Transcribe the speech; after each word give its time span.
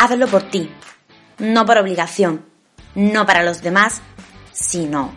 Hazlo 0.00 0.28
por 0.28 0.44
ti, 0.44 0.70
no 1.38 1.66
por 1.66 1.76
obligación, 1.76 2.46
no 2.94 3.26
para 3.26 3.42
los 3.42 3.62
demás, 3.62 4.00
sino 4.52 5.12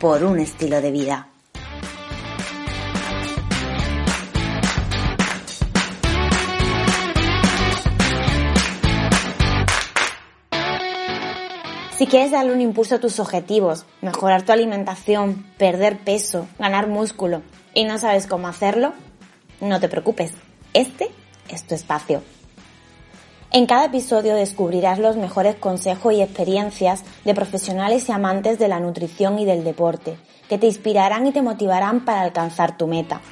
por 0.00 0.24
un 0.24 0.40
estilo 0.40 0.80
de 0.80 0.90
vida. 0.90 1.28
Si 11.96 12.08
quieres 12.08 12.32
darle 12.32 12.52
un 12.52 12.60
impulso 12.60 12.96
a 12.96 13.00
tus 13.00 13.20
objetivos, 13.20 13.86
mejorar 14.00 14.42
tu 14.42 14.50
alimentación, 14.50 15.46
perder 15.56 15.98
peso, 15.98 16.48
ganar 16.58 16.88
músculo 16.88 17.42
y 17.74 17.84
no 17.84 17.96
sabes 17.98 18.26
cómo 18.26 18.48
hacerlo, 18.48 18.92
no 19.60 19.78
te 19.78 19.88
preocupes, 19.88 20.32
este 20.74 21.12
es 21.48 21.64
tu 21.64 21.76
espacio. 21.76 22.24
En 23.56 23.64
cada 23.64 23.86
episodio 23.86 24.34
descubrirás 24.34 24.98
los 24.98 25.16
mejores 25.16 25.54
consejos 25.54 26.12
y 26.12 26.20
experiencias 26.20 27.04
de 27.24 27.34
profesionales 27.34 28.06
y 28.06 28.12
amantes 28.12 28.58
de 28.58 28.68
la 28.68 28.80
nutrición 28.80 29.38
y 29.38 29.46
del 29.46 29.64
deporte, 29.64 30.18
que 30.46 30.58
te 30.58 30.66
inspirarán 30.66 31.26
y 31.26 31.32
te 31.32 31.40
motivarán 31.40 32.04
para 32.04 32.20
alcanzar 32.20 32.76
tu 32.76 32.86
meta. 32.86 33.22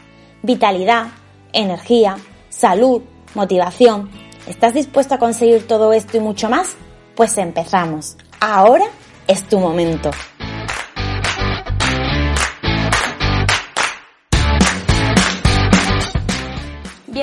Vitalidad, 0.40 1.08
energía, 1.52 2.16
salud, 2.48 3.02
motivación. 3.34 4.08
¿Estás 4.46 4.72
dispuesto 4.72 5.14
a 5.14 5.18
conseguir 5.18 5.66
todo 5.66 5.92
esto 5.92 6.16
y 6.16 6.20
mucho 6.20 6.48
más? 6.48 6.74
Pues 7.14 7.36
empezamos. 7.36 8.16
Ahora 8.40 8.86
es 9.26 9.46
tu 9.46 9.58
momento. 9.58 10.10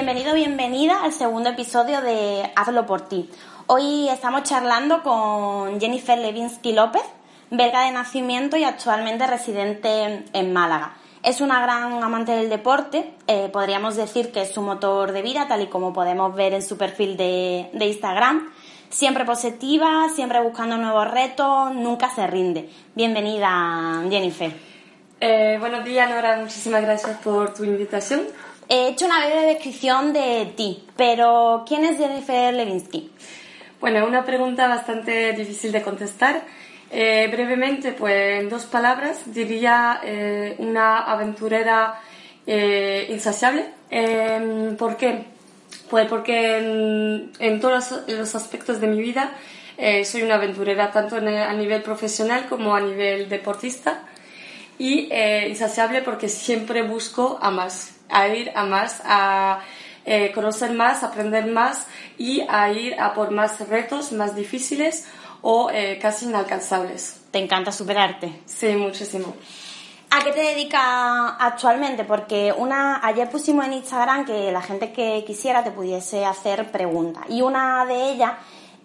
Bienvenido, 0.03 0.33
bienvenida 0.33 1.03
al 1.03 1.13
segundo 1.13 1.51
episodio 1.51 2.01
de 2.01 2.51
Hazlo 2.55 2.87
por 2.87 3.01
ti. 3.01 3.29
Hoy 3.67 4.09
estamos 4.09 4.41
charlando 4.41 5.03
con 5.03 5.79
Jennifer 5.79 6.17
Levinsky 6.17 6.73
López, 6.73 7.03
belga 7.51 7.85
de 7.85 7.91
nacimiento 7.91 8.57
y 8.57 8.63
actualmente 8.63 9.27
residente 9.27 10.25
en 10.33 10.53
Málaga. 10.53 10.95
Es 11.21 11.39
una 11.39 11.61
gran 11.61 12.03
amante 12.03 12.31
del 12.31 12.49
deporte, 12.49 13.13
eh, 13.27 13.49
podríamos 13.53 13.95
decir 13.95 14.31
que 14.31 14.41
es 14.41 14.51
su 14.51 14.63
motor 14.63 15.11
de 15.11 15.21
vida, 15.21 15.47
tal 15.47 15.61
y 15.61 15.67
como 15.67 15.93
podemos 15.93 16.33
ver 16.33 16.55
en 16.55 16.63
su 16.63 16.79
perfil 16.79 17.15
de, 17.15 17.69
de 17.71 17.85
Instagram. 17.85 18.49
Siempre 18.89 19.23
positiva, 19.23 20.09
siempre 20.15 20.41
buscando 20.41 20.77
nuevos 20.77 21.11
retos, 21.11 21.75
nunca 21.75 22.09
se 22.09 22.25
rinde. 22.25 22.67
Bienvenida, 22.95 24.01
Jennifer. 24.09 24.51
Eh, 25.19 25.57
buenos 25.59 25.85
días, 25.85 26.09
Nora. 26.09 26.37
Muchísimas 26.37 26.81
gracias 26.81 27.19
por 27.19 27.53
tu 27.53 27.63
invitación. 27.63 28.21
He 28.73 28.87
hecho 28.87 29.05
una 29.05 29.25
breve 29.25 29.47
descripción 29.47 30.13
de 30.13 30.53
ti, 30.55 30.81
pero 30.95 31.65
¿quién 31.67 31.83
es 31.83 31.97
Jennifer 31.97 32.53
Levinsky? 32.53 33.11
Bueno, 33.81 34.07
una 34.07 34.23
pregunta 34.23 34.65
bastante 34.69 35.33
difícil 35.33 35.73
de 35.73 35.81
contestar. 35.81 36.41
Eh, 36.89 37.27
brevemente, 37.29 37.91
pues 37.91 38.39
en 38.39 38.47
dos 38.47 38.63
palabras, 38.63 39.23
diría 39.25 39.99
eh, 40.05 40.55
una 40.59 40.99
aventurera 40.99 41.99
eh, 42.47 43.07
insaciable. 43.09 43.65
Em, 43.89 44.77
¿Por 44.77 44.95
qué? 44.95 45.25
Pues 45.89 46.07
porque 46.07 46.59
en, 46.59 47.33
en 47.39 47.59
todos 47.59 48.05
los 48.07 48.35
aspectos 48.35 48.79
de 48.79 48.87
mi 48.87 49.01
vida 49.01 49.31
soy 50.05 50.21
una 50.21 50.35
aventurera, 50.35 50.91
tanto 50.91 51.17
a 51.17 51.53
nivel 51.53 51.81
profesional 51.81 52.45
como 52.47 52.73
a 52.73 52.79
nivel 52.79 53.27
deportista. 53.27 54.03
Y 54.79 55.11
insaciable 55.49 56.01
porque 56.03 56.29
siempre 56.29 56.83
busco 56.83 57.37
a 57.41 57.51
más 57.51 58.00
a 58.11 58.27
ir 58.27 58.51
a 58.55 58.63
más, 58.65 59.01
a 59.05 59.61
eh, 60.05 60.31
conocer 60.33 60.71
más, 60.71 61.03
aprender 61.03 61.45
más 61.45 61.87
y 62.17 62.41
a 62.49 62.71
ir 62.71 62.99
a 62.99 63.13
por 63.13 63.31
más 63.31 63.67
retos 63.69 64.11
más 64.11 64.35
difíciles 64.35 65.07
o 65.41 65.69
eh, 65.71 65.99
casi 66.01 66.25
inalcanzables. 66.25 67.21
¿Te 67.31 67.39
encanta 67.39 67.71
superarte? 67.71 68.41
Sí, 68.45 68.75
muchísimo. 68.75 69.33
¿A 70.13 70.23
qué 70.23 70.31
te 70.33 70.41
dedicas 70.41 70.81
actualmente? 71.39 72.03
Porque 72.03 72.53
una, 72.55 72.99
ayer 73.05 73.29
pusimos 73.29 73.65
en 73.65 73.73
Instagram 73.73 74.25
que 74.25 74.51
la 74.51 74.61
gente 74.61 74.91
que 74.91 75.23
quisiera 75.25 75.63
te 75.63 75.71
pudiese 75.71 76.25
hacer 76.25 76.69
preguntas. 76.69 77.23
Y 77.29 77.41
una 77.41 77.85
de 77.85 78.11
ellas 78.11 78.33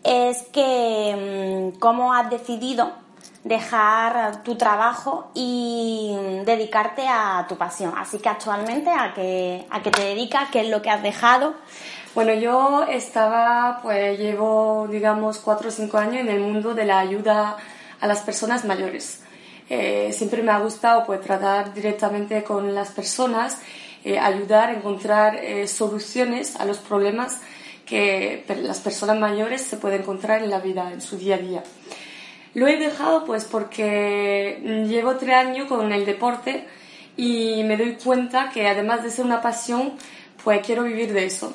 es 0.05 0.45
que 0.53 1.73
mm, 1.75 1.81
cómo 1.81 2.15
has 2.15 2.31
decidido 2.31 2.93
dejar 3.47 4.43
tu 4.43 4.57
trabajo 4.57 5.31
y 5.33 6.17
dedicarte 6.45 7.07
a 7.09 7.47
tu 7.49 7.57
pasión. 7.57 7.95
Así 7.97 8.19
que 8.19 8.29
actualmente, 8.29 8.91
¿a 8.91 9.15
qué, 9.15 9.67
a 9.71 9.83
qué 9.83 9.91
te 9.93 10.03
dedicas? 10.03 10.51
¿Qué 10.51 10.63
es 10.63 10.69
lo 10.69 10.83
que 10.83 10.91
has 10.91 11.03
dejado? 11.03 11.55
Bueno, 12.15 12.35
yo 12.35 12.85
estaba, 12.89 13.79
pues 13.83 14.19
llevo, 14.19 14.89
digamos, 14.91 15.39
cuatro 15.39 15.69
o 15.69 15.71
cinco 15.71 15.97
años 15.97 16.23
en 16.23 16.29
el 16.29 16.41
mundo 16.41 16.75
de 16.75 16.87
la 16.87 16.99
ayuda 16.99 17.57
a 18.01 18.07
las 18.07 18.21
personas 18.23 18.65
mayores. 18.65 19.21
Eh, 19.69 20.11
siempre 20.13 20.43
me 20.43 20.51
ha 20.51 20.59
gustado 20.59 21.07
pues, 21.07 21.21
tratar 21.21 21.73
directamente 21.73 22.43
con 22.43 22.75
las 22.75 22.91
personas, 22.91 23.59
eh, 24.05 24.19
ayudar 24.19 24.71
encontrar 24.71 25.37
eh, 25.37 25.69
soluciones 25.69 26.57
a 26.57 26.65
los 26.65 26.79
problemas 26.79 27.41
que 27.85 28.45
las 28.63 28.81
personas 28.81 29.17
mayores 29.19 29.63
se 29.63 29.77
pueden 29.77 30.01
encontrar 30.01 30.43
en 30.43 30.51
la 30.51 30.59
vida, 30.59 30.91
en 30.93 31.01
su 31.01 31.17
día 31.17 31.37
a 31.37 31.39
día. 31.39 31.63
Lo 32.57 32.67
he 32.67 32.79
dejado 32.79 33.27
pues 33.27 33.45
porque 33.45 34.87
llevo 34.89 35.17
tres 35.17 35.35
años 35.35 35.69
con 35.69 35.93
el 35.93 36.07
deporte 36.07 36.67
y 37.15 37.63
me 37.65 37.77
doy 37.77 37.99
cuenta 38.03 38.49
que 38.49 38.67
además 38.67 39.03
de 39.03 39.11
ser 39.11 39.27
una 39.27 39.43
pasión, 39.43 39.93
pues 40.43 40.65
quiero 40.65 40.85
vivir 40.85 41.13
de 41.13 41.27
eso. 41.27 41.53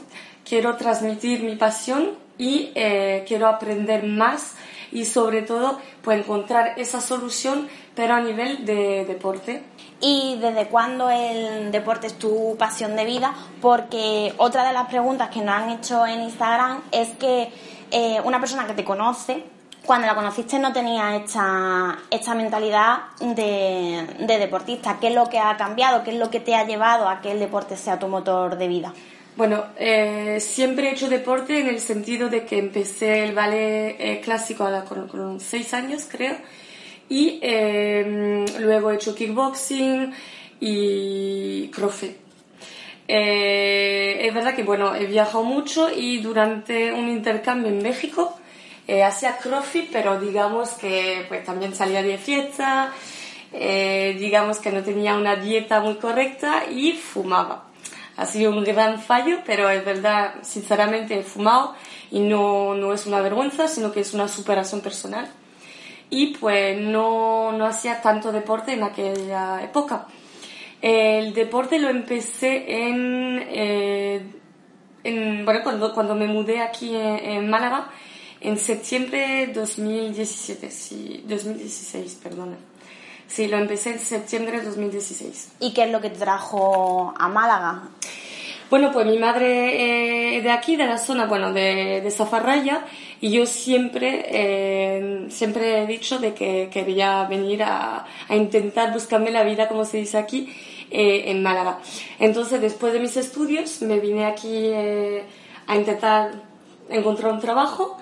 Quiero 0.48 0.76
transmitir 0.76 1.42
mi 1.42 1.56
pasión 1.56 2.12
y 2.38 2.72
eh, 2.76 3.26
quiero 3.28 3.48
aprender 3.48 4.06
más 4.06 4.54
y 4.92 5.06
sobre 5.06 5.42
todo 5.42 5.82
pues 6.04 6.20
encontrar 6.20 6.74
esa 6.78 7.02
solución 7.02 7.68
pero 7.96 8.14
a 8.14 8.22
nivel 8.22 8.64
de 8.64 9.04
deporte. 9.06 9.64
¿Y 10.02 10.38
desde 10.40 10.68
cuándo 10.68 11.10
el 11.10 11.72
deporte 11.72 12.06
es 12.06 12.20
tu 12.20 12.56
pasión 12.60 12.96
de 12.96 13.06
vida? 13.06 13.34
Porque 13.60 14.36
otra 14.38 14.68
de 14.68 14.74
las 14.74 14.88
preguntas 14.88 15.30
que 15.30 15.40
nos 15.42 15.56
han 15.56 15.72
hecho 15.72 16.06
en 16.06 16.22
Instagram 16.22 16.84
es 16.92 17.10
que 17.18 17.50
eh, 17.90 18.22
una 18.24 18.40
persona 18.40 18.68
que 18.68 18.76
te 18.76 18.84
conoce 18.84 19.44
cuando 19.86 20.06
la 20.06 20.16
conociste 20.16 20.60
no 20.60 20.72
tenía 20.72 21.16
esta, 21.16 21.98
esta 22.10 22.36
mentalidad 22.36 23.00
de, 23.20 24.38
deportista. 24.40 24.98
¿Qué 25.00 25.08
es 25.08 25.16
lo 25.16 25.28
que 25.28 25.40
ha 25.40 25.58
cambiado? 25.58 26.04
¿Qué 26.04 26.12
es 26.12 26.18
lo 26.18 26.30
que 26.30 26.40
te 26.40 26.56
ha 26.56 26.66
llevado 26.66 27.10
a 27.10 27.22
que 27.22 27.32
el 27.32 27.40
deporte 27.40 27.76
sea 27.76 27.98
tu 27.98 28.08
motor 28.08 28.58
de 28.58 28.68
vida? 28.68 28.94
Bueno, 29.36 29.66
eh, 29.78 30.40
siempre 30.40 30.90
he 30.90 30.92
hecho 30.94 31.10
deporte 31.10 31.60
en 31.60 31.68
el 31.68 31.80
sentido 31.80 32.30
de 32.30 32.46
que 32.46 32.60
empecé 32.60 33.24
el 33.24 33.34
ballet 33.34 33.96
eh, 33.98 34.22
clásico 34.24 34.70
con, 35.10 35.40
seis 35.40 35.74
años, 35.74 36.06
creo, 36.10 36.36
y 37.10 37.40
eh, 37.42 38.46
luego 38.60 38.92
he 38.92 38.96
hecho 38.96 39.16
kickboxing 39.16 40.14
y 40.60 41.70
crossfit. 41.70 42.18
es 43.08 44.34
verdad 44.34 44.54
que 44.54 44.64
bueno, 44.64 44.94
he 44.96 45.06
viajado 45.06 45.44
mucho 45.44 45.90
y 45.90 46.20
durante 46.20 46.92
un 46.92 47.10
intercambio 47.10 47.70
en 47.70 47.82
México 47.82 48.38
eh, 48.88 49.04
hacía 49.04 49.38
crossfit, 49.38 49.90
pero 49.92 50.20
digamos 50.20 50.70
que 50.72 51.26
pues, 51.28 51.44
también 51.44 51.76
salía 51.76 52.02
de 52.04 52.18
fiesta, 52.18 52.92
eh, 53.54 54.16
digamos 54.20 54.60
que 54.60 54.72
no 54.72 54.82
tenía 54.82 55.16
una 55.16 55.36
dieta 55.36 55.82
muy 55.82 55.96
correcta 55.96 56.66
y 56.70 56.94
fumaba. 56.94 57.66
Ha 58.18 58.26
sido 58.26 58.52
un 58.52 58.64
gran 58.64 59.02
fallo, 59.02 59.40
pero 59.46 59.70
es 59.70 59.84
verdad, 59.84 60.36
sinceramente 60.42 61.20
he 61.20 61.24
fumado 61.24 61.76
y 62.12 62.20
no, 62.20 62.76
no 62.76 62.94
es 62.94 63.06
una 63.06 63.22
vergüenza, 63.22 63.68
sino 63.68 63.92
que 63.92 64.02
es 64.02 64.14
una 64.14 64.28
superación 64.28 64.82
personal. 64.82 65.28
Y 66.10 66.36
pues 66.36 66.78
no, 66.78 67.54
no 67.54 67.66
hacía 67.66 68.02
tanto 68.02 68.32
deporte 68.32 68.74
en 68.74 68.84
aquella 68.84 69.64
época. 69.64 70.08
El 70.82 71.34
deporte 71.34 71.80
lo 71.80 71.90
empecé 71.90 72.88
en, 72.88 73.46
eh, 73.50 74.22
en 75.04 75.46
bueno, 75.46 75.62
cuando, 75.64 75.94
cuando 75.94 76.16
me 76.16 76.28
mudé 76.28 76.60
aquí 76.60 76.96
en, 76.96 77.18
en 77.18 77.50
Málaga, 77.50 77.90
en 78.42 78.58
septiembre 78.58 79.48
de 79.48 79.54
2017, 79.54 80.72
sí, 80.72 81.24
2016, 81.28 82.20
perdona. 82.22 82.58
Sí, 83.28 83.48
lo 83.48 83.58
empecé 83.58 83.92
en 83.92 84.00
septiembre 84.00 84.60
de 84.60 84.66
2016. 84.66 85.52
¿Y 85.62 85.74
qué 85.74 85.84
es 85.84 85.92
lo 85.92 86.02
que 86.02 86.10
te 86.10 86.20
trajo 86.20 87.14
a 87.18 87.30
Málaga? 87.30 87.84
Bueno, 88.70 88.92
pues 88.92 89.06
mi 89.06 89.18
madre 89.18 90.38
es 90.38 90.44
de 90.44 90.52
aquí, 90.52 90.76
de 90.76 90.86
la 90.86 90.98
zona, 90.98 91.26
bueno, 91.26 91.54
de, 91.54 92.02
de 92.02 92.12
Zafarraya, 92.12 92.86
y 93.20 93.32
yo 93.32 93.46
siempre, 93.46 94.26
eh, 94.28 95.26
siempre 95.30 95.84
he 95.84 95.88
dicho 95.88 96.20
de 96.20 96.34
que 96.34 96.70
quería 96.72 97.26
venir 97.26 97.64
a, 97.64 98.06
a, 98.28 98.36
intentar 98.36 98.94
buscarme 98.94 99.30
la 99.30 99.44
vida, 99.44 99.68
como 99.68 99.86
se 99.86 99.98
dice 99.98 100.18
aquí, 100.18 100.50
eh, 100.90 101.32
en 101.32 101.44
Málaga. 101.44 101.80
Entonces, 102.20 102.60
después 102.62 102.92
de 102.94 103.00
mis 103.00 103.16
estudios, 103.18 103.82
me 103.82 104.00
vine 104.00 104.26
aquí 104.26 104.50
eh, 104.52 105.24
a 105.68 105.76
intentar 105.76 106.32
encontrar 106.90 107.32
un 107.34 107.40
trabajo. 107.40 107.98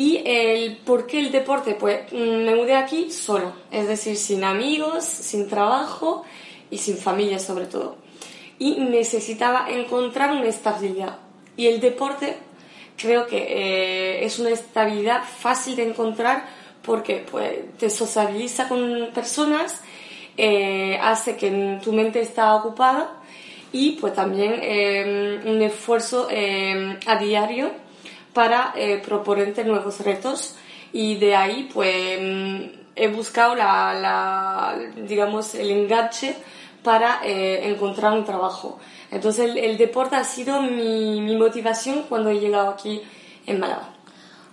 Y 0.00 0.22
el 0.24 0.76
por 0.78 1.06
qué 1.06 1.20
el 1.20 1.30
deporte, 1.30 1.74
pues 1.74 2.12
mm, 2.12 2.44
me 2.46 2.54
mudé 2.54 2.74
aquí 2.74 3.10
solo, 3.10 3.52
es 3.70 3.86
decir, 3.86 4.16
sin 4.16 4.44
amigos, 4.44 5.04
sin 5.04 5.48
trabajo 5.48 6.24
y 6.70 6.78
sin 6.78 6.96
familia 6.96 7.38
sobre 7.38 7.66
todo 7.66 7.96
y 8.60 8.74
necesitaba 8.74 9.68
encontrar 9.70 10.32
una 10.32 10.46
estabilidad. 10.46 11.18
Y 11.56 11.66
el 11.66 11.80
deporte 11.80 12.36
creo 12.96 13.26
que 13.26 13.38
eh, 13.38 14.24
es 14.24 14.38
una 14.38 14.50
estabilidad 14.50 15.24
fácil 15.24 15.76
de 15.76 15.88
encontrar 15.88 16.46
porque 16.82 17.24
pues, 17.28 17.54
te 17.78 17.88
socializa 17.88 18.68
con 18.68 19.10
personas, 19.14 19.80
eh, 20.36 20.98
hace 21.02 21.36
que 21.36 21.80
tu 21.82 21.92
mente 21.92 22.20
está 22.20 22.54
ocupada 22.54 23.14
y 23.72 23.92
pues 23.92 24.14
también 24.14 24.60
eh, 24.62 25.40
un 25.44 25.62
esfuerzo 25.62 26.28
a 27.06 27.16
diario 27.16 27.70
para 28.32 28.74
proponerte 29.04 29.64
nuevos 29.64 30.00
retos 30.00 30.56
y 30.92 31.16
de 31.16 31.36
ahí 31.36 31.68
pues 31.72 32.18
he 32.96 33.08
buscado 33.08 33.54
la, 33.54 33.94
la 33.94 34.78
digamos 34.96 35.54
el 35.54 35.70
enganche 35.70 36.36
para 36.82 37.20
eh, 37.24 37.68
encontrar 37.68 38.12
un 38.12 38.24
trabajo. 38.24 38.78
Entonces 39.10 39.50
el, 39.56 39.76
deporte 39.76 40.16
ha 40.16 40.24
sido 40.24 40.62
mi, 40.62 41.20
mi, 41.20 41.36
motivación 41.36 42.04
cuando 42.08 42.30
he 42.30 42.38
llegado 42.38 42.70
aquí 42.70 43.02
en 43.46 43.60
Málaga. 43.60 43.88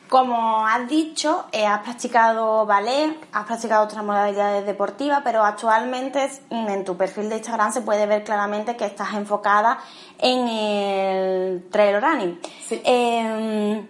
Como 0.10 0.66
has 0.66 0.88
dicho, 0.88 1.46
eh, 1.52 1.66
has 1.66 1.82
practicado 1.82 2.66
ballet, 2.66 3.18
has 3.34 3.46
practicado 3.46 3.84
otras 3.84 4.04
modalidades 4.04 4.66
deportivas, 4.66 5.22
pero 5.24 5.44
actualmente 5.44 6.30
mm, 6.50 6.68
en 6.68 6.86
tu 6.86 6.96
perfil 6.96 7.30
de 7.30 7.38
Instagram 7.38 7.74
se 7.74 7.82
puede 7.82 8.06
ver 8.06 8.24
claramente 8.24 8.76
que 8.76 8.86
estás 8.86 9.14
enfocada 9.16 9.80
en 10.20 10.48
el 10.48 11.70
trail 11.70 12.02
running. 12.02 12.40
Sí. 12.68 12.82
Eh, 12.86 13.84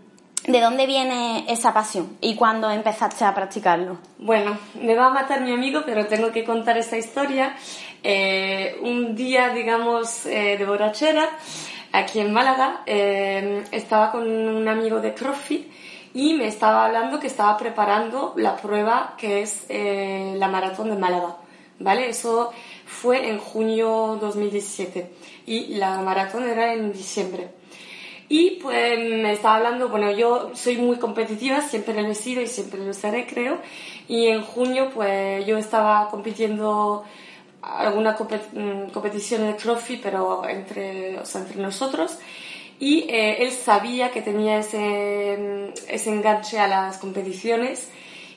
¿De 0.48 0.62
dónde 0.62 0.86
viene 0.86 1.44
esa 1.50 1.74
pasión 1.74 2.16
y 2.22 2.36
cuándo 2.36 2.72
empezaste 2.72 3.26
a 3.26 3.36
practicarlo? 3.36 3.98
Bueno, 4.18 4.58
me 4.82 4.96
va 4.96 5.08
a 5.08 5.10
matar 5.10 5.42
mi 5.42 5.52
amigo, 5.52 5.82
pero 5.86 6.08
tengo 6.08 6.32
que 6.32 6.46
contar 6.46 6.78
esta 6.78 6.96
historia. 6.98 7.54
Eh, 8.02 8.78
un 8.82 9.14
día, 9.14 9.50
digamos, 9.50 10.26
eh, 10.26 10.56
de 10.58 10.66
borrachera, 10.66 11.28
aquí 11.92 12.22
en 12.22 12.32
Málaga, 12.32 12.82
eh, 12.86 13.66
estaba 13.72 14.10
con 14.10 14.26
un 14.26 14.66
amigo 14.70 15.02
de 15.02 15.14
CrossFit 15.14 15.68
y 16.18 16.34
me 16.34 16.48
estaba 16.48 16.88
hablando 16.88 17.20
que 17.20 17.28
estaba 17.28 17.56
preparando 17.58 18.34
la 18.38 18.56
prueba 18.58 19.14
que 19.20 19.44
es 19.44 19.68
la 19.70 20.48
maratón 20.48 20.90
de 20.90 20.96
Málaga. 20.96 21.38
¿Vale? 21.80 22.10
Eso 22.10 22.52
fue 22.88 23.30
en 23.30 23.38
junio 23.38 24.18
2017 24.20 25.12
y 25.46 25.76
la 25.76 26.02
maratón 26.02 26.50
era 26.50 26.74
en 26.74 26.92
diciembre. 26.92 27.50
Y 28.30 28.60
pues 28.62 28.98
me 28.98 29.32
estaba 29.32 29.58
hablando, 29.58 29.90
bueno, 29.90 30.10
yo 30.10 30.50
soy 30.56 30.78
muy 30.78 30.98
competitiva, 30.98 31.62
siempre 31.62 32.02
lo 32.02 32.10
he 32.10 32.16
sido 32.16 32.42
y 32.42 32.48
siempre 32.48 32.84
lo 32.84 32.96
seré, 32.96 33.28
creo. 33.28 33.60
Y 34.08 34.26
en 34.26 34.42
junio, 34.42 34.90
pues 34.92 35.46
yo 35.46 35.60
estaba 35.60 36.10
compitiendo 36.10 37.06
alguna 37.62 38.18
mm, 38.54 38.90
competición 38.90 39.46
de 39.46 39.54
trophy, 39.54 39.98
pero 39.98 40.50
entre, 40.50 41.20
o 41.20 41.26
sea, 41.26 41.42
entre 41.42 41.62
nosotros. 41.62 42.18
Y 42.80 43.06
eh, 43.10 43.44
él 43.44 43.52
sabía 43.52 44.12
que 44.12 44.22
tenía 44.22 44.60
ese, 44.60 45.38
mm, 45.38 45.74
ese 45.90 46.10
enganche 46.10 46.60
a 46.60 46.68
las 46.68 46.98
competiciones 46.98 47.90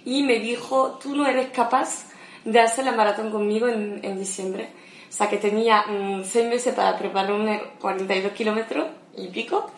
y 0.04 0.22
me 0.22 0.38
dijo, 0.38 0.98
tú 1.02 1.14
no 1.14 1.26
eres 1.26 1.48
capaz 1.50 2.06
de 2.44 2.60
hacer 2.60 2.84
la 2.84 2.92
maratón 2.92 3.30
conmigo 3.30 3.68
en, 3.68 4.00
en 4.02 4.18
diciembre. 4.18 4.68
O 5.08 5.12
sea, 5.12 5.28
que 5.28 5.36
tenía 5.36 5.82
mm, 5.82 6.24
seis 6.24 6.48
meses 6.48 6.74
para 6.74 6.96
preparar 6.96 7.32
un 7.32 7.60
42 7.80 8.32
kilómetros 8.32 8.86
y 9.16 9.28
pico 9.28 9.70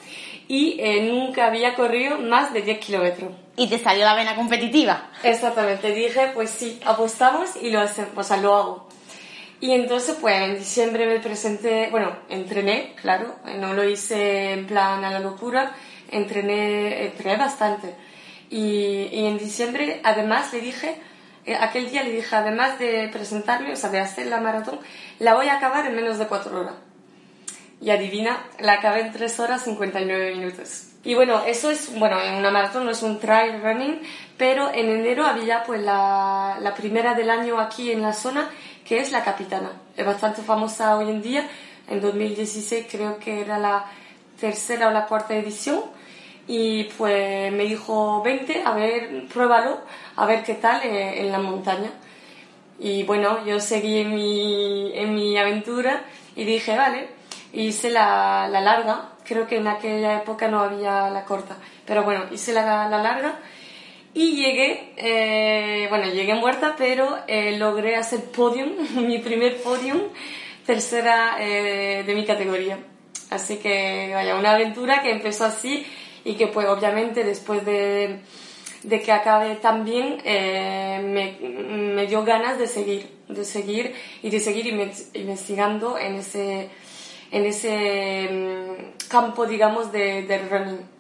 y 0.49 0.77
eh, 0.81 1.11
nunca 1.11 1.47
había 1.47 1.75
corrido 1.75 2.19
más 2.19 2.53
de 2.53 2.63
10 2.63 2.79
kilómetros. 2.79 3.33
¿Y 3.57 3.69
te 3.69 3.79
salió 3.79 4.05
la 4.05 4.15
vena 4.15 4.35
competitiva? 4.35 5.11
Exactamente, 5.23 5.93
dije, 5.93 6.31
pues 6.35 6.51
sí, 6.51 6.81
apostamos 6.85 7.51
y 7.61 7.71
lo 7.71 7.81
hacemos, 7.81 8.13
o 8.17 8.23
sea, 8.23 8.37
lo 8.37 8.55
hago. 8.55 8.89
Y 9.63 9.71
entonces, 9.71 10.17
pues 10.21 10.35
en 10.43 10.59
diciembre 10.59 11.07
me 11.07 11.21
presenté, 11.21 11.87
bueno, 11.93 12.17
entrené, 12.29 12.95
claro, 13.01 13.37
no 13.61 13.75
lo 13.75 13.89
hice 13.89 14.55
en 14.55 14.67
plan 14.67 15.05
a 15.05 15.11
la 15.13 15.21
locura, 15.21 15.71
entrené, 16.11 17.05
entrené 17.05 17.37
bastante. 17.37 17.95
Y, 18.51 19.09
y 19.13 19.25
en 19.25 19.39
diciembre, 19.39 20.01
además, 20.03 20.53
le 20.53 20.63
dije, 20.63 20.97
eh, 21.47 21.55
aquel 21.55 21.89
día 21.89 22.03
le 22.03 22.11
dije, 22.11 22.35
además 22.35 22.81
de 22.81 23.09
presentarme, 23.13 23.73
o 23.73 23.77
sea, 23.77 23.91
de 23.91 24.01
hacer 24.01 24.27
la 24.27 24.41
maratón, 24.41 24.81
la 25.21 25.35
voy 25.35 25.47
a 25.47 25.59
acabar 25.59 25.87
en 25.87 25.95
menos 25.95 26.19
de 26.19 26.27
4 26.27 26.59
horas 26.59 26.75
y 27.81 27.91
adivina, 27.91 28.45
la 28.59 28.75
acabé 28.75 29.03
en 29.03 29.13
3 29.13 29.41
horas 29.41 29.63
59 29.63 30.35
minutos. 30.35 30.89
Y 31.05 31.15
bueno, 31.15 31.43
eso 31.47 31.71
es, 31.71 31.99
bueno, 31.99 32.21
en 32.21 32.35
una 32.35 32.53
maratón 32.53 32.85
no 32.85 32.93
es 32.93 33.03
un 33.03 33.19
trail 33.19 33.61
running, 33.61 34.01
pero 34.39 34.73
en 34.73 34.89
enero 34.89 35.27
había 35.27 35.65
pues 35.65 35.83
la, 35.83 36.59
la 36.61 36.75
primera 36.75 37.15
del 37.15 37.29
año 37.29 37.59
aquí 37.59 37.91
en 37.91 38.03
la 38.03 38.13
zona, 38.13 38.49
que 38.85 38.99
es 38.99 39.13
la 39.13 39.25
Capitana. 39.25 39.73
Es 39.97 40.05
bastante 40.05 40.43
famosa 40.43 40.97
hoy 40.97 41.11
en 41.11 41.23
día. 41.23 41.49
En 41.89 42.01
2016 42.01 42.87
creo 42.91 43.19
que 43.19 43.41
era 43.41 43.59
la 43.59 43.85
tercera 44.41 44.89
o 44.89 44.91
la 44.91 45.07
cuarta 45.07 45.35
edición. 45.35 45.81
Y 46.49 46.85
pues 46.99 47.53
me 47.53 47.65
dijo, 47.65 48.23
20, 48.23 48.63
a 48.65 48.73
ver, 48.73 49.29
pruébalo, 49.33 49.81
a 50.17 50.27
ver 50.27 50.43
qué 50.43 50.55
tal 50.55 50.83
eh, 50.83 51.21
en 51.21 51.31
la 51.31 51.39
montaña. 51.39 51.91
Y 52.79 53.05
bueno, 53.05 53.45
yo 53.47 53.61
seguí 53.61 53.99
en 54.01 54.15
mi, 54.15 54.93
en 54.95 55.15
mi 55.15 55.39
aventura 55.39 56.03
y 56.35 56.45
dije, 56.45 56.77
vale, 56.77 57.09
hice 57.53 57.91
la, 57.91 58.49
la, 58.51 58.61
larga, 58.61 59.11
creo 59.25 59.47
que 59.47 59.59
en 59.59 59.69
aquella 59.69 60.19
época 60.19 60.49
no 60.49 60.61
había 60.61 61.09
la 61.11 61.25
corta, 61.25 61.57
pero 61.87 62.03
bueno, 62.03 62.25
hice 62.33 62.53
la, 62.53 62.89
la 62.89 62.99
larga 62.99 63.39
y 64.15 64.37
llegué, 64.37 64.93
eh, 64.97 65.87
bueno, 65.89 66.07
llegué 66.13 66.35
muerta, 66.35 66.75
pero 66.77 67.19
eh, 67.27 67.57
logré 67.57 67.97
hacer 67.97 68.25
podium, 68.25 68.73
mi 69.07 69.19
primer 69.19 69.57
podium, 69.63 70.01
tercera 70.67 71.37
eh, 71.41 72.05
de 72.07 72.15
mi 72.15 72.25
categoría. 72.25 72.79
Así 73.31 73.57
que, 73.57 74.11
vaya, 74.13 74.37
una 74.37 74.53
aventura 74.53 75.03
que 75.03 75.11
empezó 75.11 75.47
así 75.47 75.87
y 76.25 76.35
que 76.35 76.49
pues 76.49 76.69
obviamente 76.69 77.25
después 77.25 77.65
de, 77.65 78.21
de 78.83 79.01
que 79.01 79.11
acabe 79.11 79.57
tan 79.57 79.85
bien 79.85 80.19
me, 80.25 81.39
me, 81.41 82.07
dio 82.07 82.23
ganas 82.25 82.59
de 82.59 82.67
seguir, 82.67 83.09
de 83.29 83.45
seguir 83.45 83.95
y 84.23 84.29
de 84.29 84.39
seguir 84.39 84.67
investigando 85.15 85.99
en 85.99 86.17
ese 86.17 86.69
en 87.33 87.47
ese 87.47 88.29
mm, 88.31 89.09
campo, 89.09 89.47
digamos, 89.47 89.91
de, 89.91 90.23
del 90.23 90.49
running. 90.49 90.92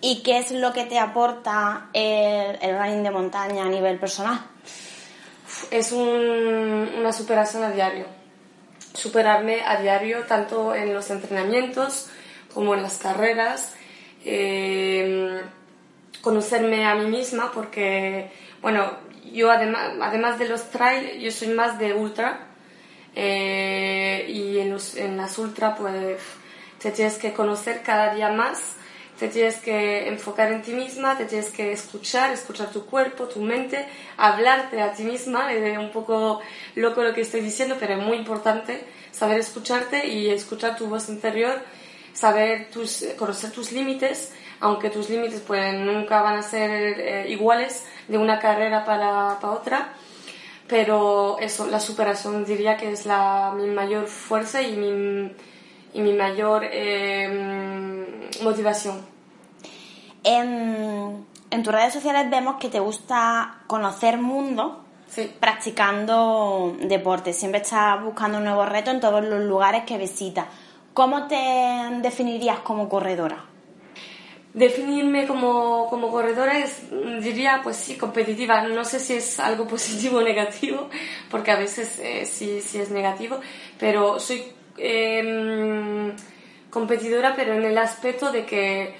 ¿Y 0.00 0.22
qué 0.22 0.38
es 0.38 0.50
lo 0.50 0.72
que 0.72 0.84
te 0.84 0.98
aporta 0.98 1.88
el, 1.92 2.58
running 2.78 3.02
de 3.02 3.10
montaña 3.10 3.64
a 3.64 3.68
nivel 3.68 3.98
personal? 3.98 4.40
Es 5.70 5.92
un, 5.92 6.90
una 6.98 7.12
superación 7.12 7.64
a 7.64 7.70
diario. 7.70 8.06
Superarme 8.92 9.62
a 9.62 9.80
diario 9.80 10.24
tanto 10.24 10.74
en 10.74 10.92
los 10.92 11.10
entrenamientos 11.10 12.08
como 12.52 12.74
en 12.74 12.82
las 12.82 12.98
carreras. 12.98 13.74
Eh, 14.24 15.42
conocerme 16.20 16.84
a 16.84 16.94
mí 16.96 17.06
misma 17.06 17.52
porque, 17.52 18.30
bueno, 18.60 18.90
yo 19.32 19.50
además, 19.50 19.92
además 20.00 20.38
de 20.38 20.48
los 20.48 20.70
trail, 20.70 21.20
yo 21.20 21.30
soy 21.30 21.48
más 21.48 21.78
de 21.78 21.92
ultra 21.92 22.46
eh, 23.14 24.26
y 24.28 24.58
en, 24.58 24.70
los, 24.70 24.96
en 24.96 25.16
las 25.16 25.38
ultra 25.38 25.74
pues 25.76 26.18
te 26.80 26.90
tienes 26.90 27.16
que 27.16 27.32
conocer 27.32 27.82
cada 27.82 28.14
día 28.14 28.28
más, 28.30 28.75
te 29.18 29.28
tienes 29.28 29.56
que 29.56 30.08
enfocar 30.08 30.52
en 30.52 30.62
ti 30.62 30.72
misma, 30.72 31.16
te 31.16 31.24
tienes 31.24 31.50
que 31.50 31.72
escuchar, 31.72 32.32
escuchar 32.32 32.70
tu 32.70 32.84
cuerpo, 32.84 33.24
tu 33.24 33.40
mente, 33.40 33.86
hablarte 34.16 34.82
a 34.82 34.92
ti 34.92 35.04
misma, 35.04 35.52
es 35.52 35.78
un 35.78 35.90
poco 35.90 36.40
loco 36.74 37.02
lo 37.02 37.14
que 37.14 37.22
estoy 37.22 37.40
diciendo, 37.40 37.76
pero 37.80 37.94
es 37.94 38.02
muy 38.02 38.18
importante 38.18 38.84
saber 39.12 39.40
escucharte 39.40 40.06
y 40.06 40.28
escuchar 40.28 40.76
tu 40.76 40.86
voz 40.86 41.08
interior, 41.08 41.62
saber 42.12 42.68
tus, 42.70 43.04
conocer 43.16 43.50
tus 43.50 43.72
límites, 43.72 44.32
aunque 44.60 44.90
tus 44.90 45.08
límites 45.08 45.42
pues 45.46 45.74
nunca 45.74 46.22
van 46.22 46.38
a 46.38 46.42
ser 46.42 47.00
eh, 47.00 47.26
iguales 47.30 47.84
de 48.08 48.18
una 48.18 48.38
carrera 48.38 48.84
para, 48.84 49.38
para 49.40 49.52
otra. 49.52 49.92
Pero 50.68 51.38
eso, 51.38 51.66
la 51.68 51.78
superación 51.78 52.44
diría 52.44 52.76
que 52.76 52.90
es 52.90 53.06
la, 53.06 53.54
mi 53.56 53.68
mayor 53.68 54.08
fuerza 54.08 54.62
y 54.62 54.76
mi, 54.76 55.32
y 55.94 56.00
mi 56.00 56.12
mayor 56.12 56.62
eh, 56.64 58.28
motivación. 58.42 59.00
En, 60.24 61.24
en, 61.50 61.62
tus 61.62 61.72
redes 61.72 61.92
sociales 61.92 62.28
vemos 62.30 62.56
que 62.56 62.68
te 62.68 62.80
gusta 62.80 63.58
conocer 63.66 64.18
mundo 64.18 64.84
sí. 65.08 65.32
practicando 65.38 66.76
deporte. 66.80 67.32
Siempre 67.32 67.60
estás 67.60 68.02
buscando 68.02 68.38
un 68.38 68.44
nuevo 68.44 68.66
reto 68.66 68.90
en 68.90 69.00
todos 69.00 69.24
los 69.24 69.40
lugares 69.44 69.84
que 69.84 69.98
visitas. 69.98 70.46
¿Cómo 70.94 71.26
te 71.26 71.36
definirías 72.00 72.60
como 72.60 72.88
corredora? 72.88 73.44
Definirme 74.54 75.26
como, 75.26 75.86
como 75.90 76.10
corredora 76.10 76.58
es, 76.58 76.84
diría, 77.20 77.60
pues 77.62 77.76
sí, 77.76 77.98
competitiva. 77.98 78.62
No 78.62 78.84
sé 78.86 78.98
si 78.98 79.12
es 79.14 79.38
algo 79.38 79.68
positivo 79.68 80.18
o 80.18 80.22
negativo, 80.22 80.88
porque 81.30 81.50
a 81.50 81.56
veces 81.56 81.98
eh, 81.98 82.24
sí, 82.24 82.62
sí 82.62 82.78
es 82.78 82.90
negativo, 82.90 83.38
pero 83.78 84.18
soy 84.18 84.55
em, 84.78 86.14
competidora, 86.70 87.34
pero 87.36 87.54
en 87.54 87.64
el 87.64 87.78
aspecto 87.78 88.32
de 88.32 88.44
que 88.44 88.96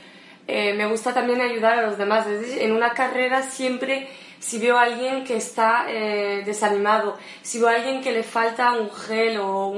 eh, 0.46 0.74
me 0.74 0.86
gusta 0.86 1.12
también 1.12 1.40
ayudar 1.40 1.78
a 1.78 1.82
los 1.82 1.98
demás. 1.98 2.26
en 2.26 2.72
una 2.72 2.92
carrera 2.94 3.42
siempre, 3.42 4.08
si 4.38 4.58
veo 4.58 4.78
a 4.78 4.82
alguien 4.82 5.24
que 5.24 5.36
está 5.36 5.86
eh, 5.88 6.42
desanimado, 6.44 7.18
si 7.42 7.58
veo 7.58 7.68
a 7.68 7.74
alguien 7.74 8.00
que 8.02 8.12
le 8.12 8.22
falta 8.22 8.72
un 8.72 8.90
gel 8.90 9.38
o 9.38 9.68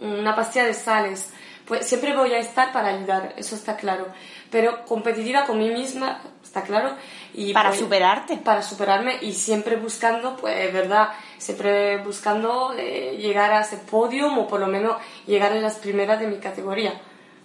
una 0.00 0.34
pastilla 0.34 0.66
de 0.66 0.74
sales, 0.74 1.32
pues 1.66 1.86
siempre 1.86 2.14
voy 2.16 2.32
a 2.32 2.38
estar 2.38 2.72
para 2.72 2.88
ayudar, 2.88 3.34
eso 3.36 3.54
está 3.54 3.76
claro 3.76 4.06
pero 4.50 4.84
competitiva 4.84 5.44
con 5.44 5.58
mí 5.58 5.70
misma, 5.70 6.20
está 6.42 6.62
claro. 6.62 6.94
Y 7.34 7.52
para 7.52 7.70
pues, 7.70 7.80
superarte. 7.80 8.36
Para 8.38 8.62
superarme 8.62 9.18
y 9.20 9.34
siempre 9.34 9.76
buscando, 9.76 10.36
pues, 10.36 10.72
verdad, 10.72 11.10
siempre 11.38 11.98
buscando 11.98 12.72
eh, 12.76 13.16
llegar 13.18 13.52
a 13.52 13.60
ese 13.60 13.76
podio 13.76 14.34
o 14.34 14.46
por 14.46 14.60
lo 14.60 14.66
menos 14.66 14.96
llegar 15.26 15.52
en 15.54 15.62
las 15.62 15.76
primeras 15.76 16.20
de 16.20 16.26
mi 16.26 16.38
categoría. 16.38 17.00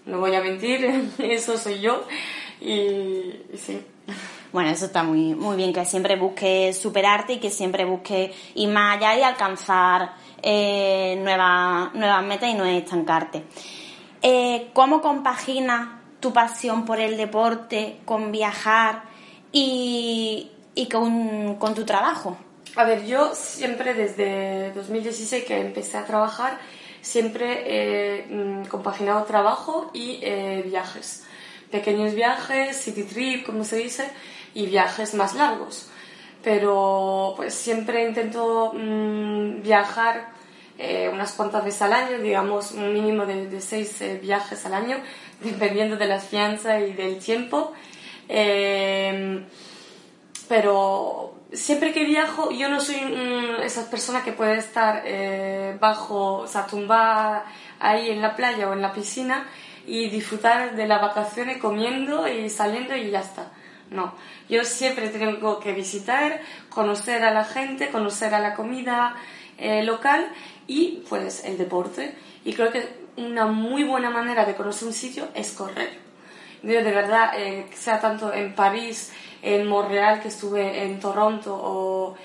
No 0.06 0.20
voy 0.20 0.36
a 0.36 0.42
mentir, 0.42 1.12
eso 1.20 1.58
soy 1.58 1.80
yo 1.80 2.04
y, 2.60 3.34
sí. 3.58 3.82
Bueno, 4.52 4.70
eso 4.70 4.86
está 4.86 5.04
muy, 5.04 5.34
muy 5.34 5.56
bien, 5.56 5.72
que 5.72 5.86
siempre 5.86 6.18
busque 6.18 6.74
superarte 6.74 7.34
y 7.34 7.40
que 7.40 7.50
siempre 7.50 7.86
busque 7.86 8.34
ir 8.56 8.70
más 8.70 8.98
allá 8.98 9.18
y 9.18 9.22
alcanzar 9.22 10.14
eh, 10.42 11.18
nuevas, 11.24 11.94
nuevas 11.94 12.24
metas 12.24 12.50
y 12.50 12.54
no 12.56 12.66
estancarte. 12.66 13.44
Eh, 14.22 14.70
¿Cómo 14.74 15.02
compagina 15.02 16.02
tu 16.20 16.34
pasión 16.34 16.86
por 16.86 17.00
el 17.00 17.18
deporte, 17.18 18.00
con 18.06 18.32
viajar 18.32 19.04
y, 19.52 20.52
y 20.76 20.88
con, 20.90 21.56
con, 21.56 21.74
tu 21.74 21.86
trabajo? 21.86 22.38
A 22.76 22.86
ver, 22.86 23.06
yo 23.06 23.36
siempre 23.36 23.94
desde 23.94 24.72
2016 24.72 25.44
que 25.44 25.60
empecé 25.60 25.98
a 25.98 26.06
trabajar, 26.06 26.58
siempre 27.02 27.64
he 27.68 28.26
mm, 28.30 28.66
compaginado 28.68 29.26
trabajo 29.26 29.92
y 29.94 30.20
eh, 30.22 30.64
viajes. 30.66 31.26
Pequeños 31.70 32.14
viajes, 32.14 32.78
city 32.78 33.04
trip, 33.04 33.46
como 33.46 33.66
se 33.66 33.78
dice, 33.78 34.10
y 34.54 34.68
viajes 34.68 35.14
más 35.16 35.36
largos. 35.36 35.90
Pero 36.44 37.34
pues 37.36 37.54
siempre 37.54 38.08
intento 38.08 38.72
mm, 38.74 39.62
viajar 39.62 40.30
eh, 40.78 41.10
unas 41.12 41.34
cuantas 41.34 41.66
veces 41.66 41.82
al 41.82 41.94
año, 41.94 42.20
digamos 42.20 42.72
un 42.72 42.94
mínimo 42.94 43.26
de, 43.26 43.48
de 43.48 43.60
seis 43.60 44.02
eh, 44.02 44.18
viajes 44.22 44.66
al 44.66 44.76
año, 44.76 44.98
dependiendo 45.42 45.98
de 45.98 46.06
la 46.08 46.20
fianza 46.20 46.80
y 46.80 46.94
del 46.94 47.20
tiempo. 47.20 47.74
Eh, 48.30 49.44
pero 50.48 51.41
siempre 51.54 51.92
que 51.92 52.06
viajo, 52.06 52.52
yo 52.52 52.70
no 52.70 52.80
soy 52.80 52.98
esa 53.64 53.90
persona 53.90 54.24
que 54.24 54.32
puede 54.32 54.58
estar 54.58 55.04
eh, 55.06 55.78
bajo, 55.80 56.40
o 56.40 56.48
sea, 56.48 56.66
tumbada 56.66 57.46
ahí 57.80 58.10
en 58.10 58.22
la 58.22 58.36
playa 58.36 58.70
o 58.70 58.74
en 58.74 58.82
la 58.82 58.94
piscina 58.94 59.48
y 59.86 60.10
disfrutar 60.10 60.76
de 60.76 60.88
las 60.88 61.02
vacaciones 61.02 61.58
comiendo 61.58 62.28
y 62.28 62.50
saliendo 62.50 62.96
y 62.96 63.12
ya 63.12 63.22
está. 63.22 63.52
No, 63.90 64.14
yo 64.48 64.64
siempre 64.64 65.10
tengo 65.10 65.60
que 65.60 65.74
visitar, 65.74 66.42
conocer 66.70 67.24
a 67.24 67.34
la 67.34 67.44
gente, 67.44 67.90
conocer 67.90 68.34
a 68.34 68.40
la 68.40 68.54
comida 68.54 69.18
eh, 69.58 69.84
local 69.84 70.32
y 70.66 71.04
pues 71.10 71.44
el 71.44 71.58
deporte. 71.58 72.16
Y 72.46 72.54
creo 72.54 72.72
que 72.72 72.88
una 73.18 73.48
muy 73.48 73.84
buena 73.84 74.10
manera 74.10 74.46
de 74.46 74.56
conocer 74.56 74.88
un 74.88 74.94
sitio 74.94 75.28
es 75.36 75.52
correr. 75.52 76.11
De 76.62 76.92
verdad, 76.92 77.32
eh, 77.36 77.68
sea 77.74 78.00
tanto 78.00 78.32
en 78.34 78.54
París, 78.54 79.12
en 79.42 79.68
Montreal, 79.68 80.22
que 80.22 80.28
estuve 80.28 80.84
en 80.84 81.00
Toronto, 81.00 81.56
o 81.56 82.16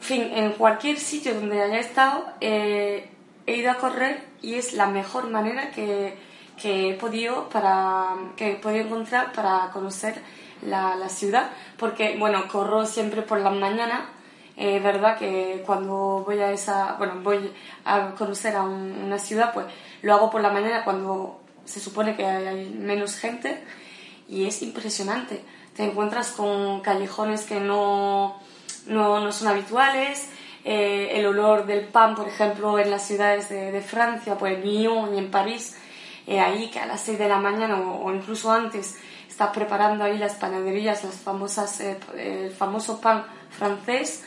en 0.00 0.04
fin, 0.04 0.22
en 0.34 0.52
cualquier 0.52 0.98
sitio 0.98 1.34
donde 1.34 1.62
haya 1.62 1.78
estado, 1.78 2.26
eh, 2.40 3.08
he 3.46 3.56
ido 3.56 3.70
a 3.70 3.76
correr 3.76 4.22
y 4.42 4.54
es 4.54 4.74
la 4.74 4.86
mejor 4.86 5.30
manera 5.30 5.70
que, 5.70 6.16
que, 6.60 6.90
he, 6.90 6.94
podido 6.94 7.48
para, 7.48 8.14
que 8.36 8.52
he 8.52 8.56
podido 8.56 8.84
encontrar 8.84 9.32
para 9.32 9.70
conocer 9.72 10.20
la, 10.62 10.94
la 10.96 11.08
ciudad. 11.08 11.50
Porque, 11.78 12.16
bueno, 12.18 12.46
corro 12.48 12.84
siempre 12.86 13.22
por 13.22 13.40
la 13.40 13.50
mañana. 13.50 14.10
Es 14.56 14.82
verdad 14.82 15.18
que 15.18 15.62
cuando 15.66 16.22
voy 16.24 16.38
a 16.38 16.52
esa, 16.52 16.94
bueno, 16.98 17.14
voy 17.22 17.50
a 17.84 18.10
conocer 18.10 18.54
a 18.56 18.62
una 18.62 19.18
ciudad, 19.18 19.52
pues 19.52 19.66
lo 20.02 20.14
hago 20.14 20.30
por 20.30 20.42
la 20.42 20.50
mañana 20.50 20.84
cuando 20.84 21.43
se 21.64 21.80
supone 21.80 22.16
que 22.16 22.24
hay 22.24 22.70
menos 22.70 23.16
gente 23.16 23.62
y 24.28 24.46
es 24.46 24.62
impresionante. 24.62 25.42
Te 25.76 25.84
encuentras 25.84 26.30
con 26.30 26.80
callejones 26.80 27.42
que 27.42 27.60
no, 27.60 28.40
no, 28.86 29.20
no 29.20 29.32
son 29.32 29.48
habituales. 29.48 30.28
Eh, 30.64 31.18
el 31.18 31.26
olor 31.26 31.66
del 31.66 31.86
pan, 31.86 32.14
por 32.14 32.28
ejemplo, 32.28 32.78
en 32.78 32.90
las 32.90 33.06
ciudades 33.06 33.48
de, 33.48 33.70
de 33.70 33.82
Francia, 33.82 34.36
pues 34.38 34.54
en 34.56 34.64
Lyon 34.64 35.14
y 35.14 35.18
en 35.18 35.30
París, 35.30 35.76
eh, 36.26 36.40
ahí 36.40 36.70
que 36.70 36.78
a 36.78 36.86
las 36.86 37.02
6 37.02 37.18
de 37.18 37.28
la 37.28 37.38
mañana 37.38 37.78
o, 37.78 38.14
incluso 38.14 38.50
antes 38.50 38.96
está 39.28 39.52
preparando 39.52 40.04
ahí 40.04 40.16
las 40.16 40.36
panaderías, 40.36 41.04
las 41.04 41.16
famosas, 41.16 41.80
eh, 41.80 41.98
el 42.16 42.50
famoso 42.50 42.98
pan 43.00 43.26
francés, 43.50 44.22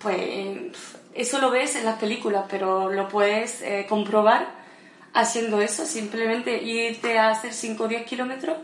pues 0.00 0.74
eso 1.14 1.38
lo 1.40 1.50
ves 1.50 1.76
en 1.76 1.84
las 1.84 1.98
películas, 1.98 2.46
pero 2.48 2.90
lo 2.90 3.08
puedes 3.08 3.64
comprobar 3.88 4.65
haciendo 5.16 5.60
eso, 5.60 5.86
simplemente 5.86 6.62
irte 6.62 7.18
a 7.18 7.30
hacer 7.30 7.52
5 7.52 7.84
o 7.84 7.88
10 7.88 8.04
kilómetros 8.04 8.56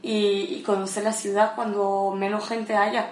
y, 0.00 0.62
conocer 0.64 1.02
la 1.02 1.12
ciudad 1.12 1.54
cuando 1.54 2.14
menos 2.16 2.48
gente 2.48 2.76
haya. 2.76 3.10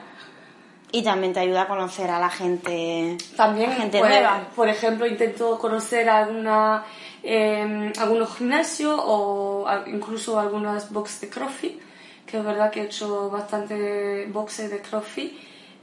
Y 0.92 1.02
también 1.02 1.32
te 1.32 1.40
ayuda 1.40 1.62
a 1.62 1.68
conocer 1.68 2.10
a 2.10 2.20
la 2.20 2.30
gente, 2.30 3.18
también, 3.36 3.72
gente 3.72 3.98
pues, 3.98 4.10
nueva. 4.10 4.48
Por 4.54 4.68
ejemplo, 4.68 5.06
intento 5.06 5.58
conocer 5.58 6.08
alguna, 6.08 6.84
eh, 7.24 7.92
algunos 7.98 8.36
gimnasios 8.36 8.98
o 9.04 9.66
incluso 9.86 10.38
algunas 10.38 10.92
boxes 10.92 11.22
de 11.22 11.28
CrossFit, 11.28 11.80
que 12.24 12.38
es 12.38 12.44
verdad 12.44 12.70
que 12.70 12.82
he 12.82 12.84
hecho 12.84 13.30
bastante 13.30 14.26
boxes 14.26 14.70
de 14.70 14.80
CrossFit 14.80 15.32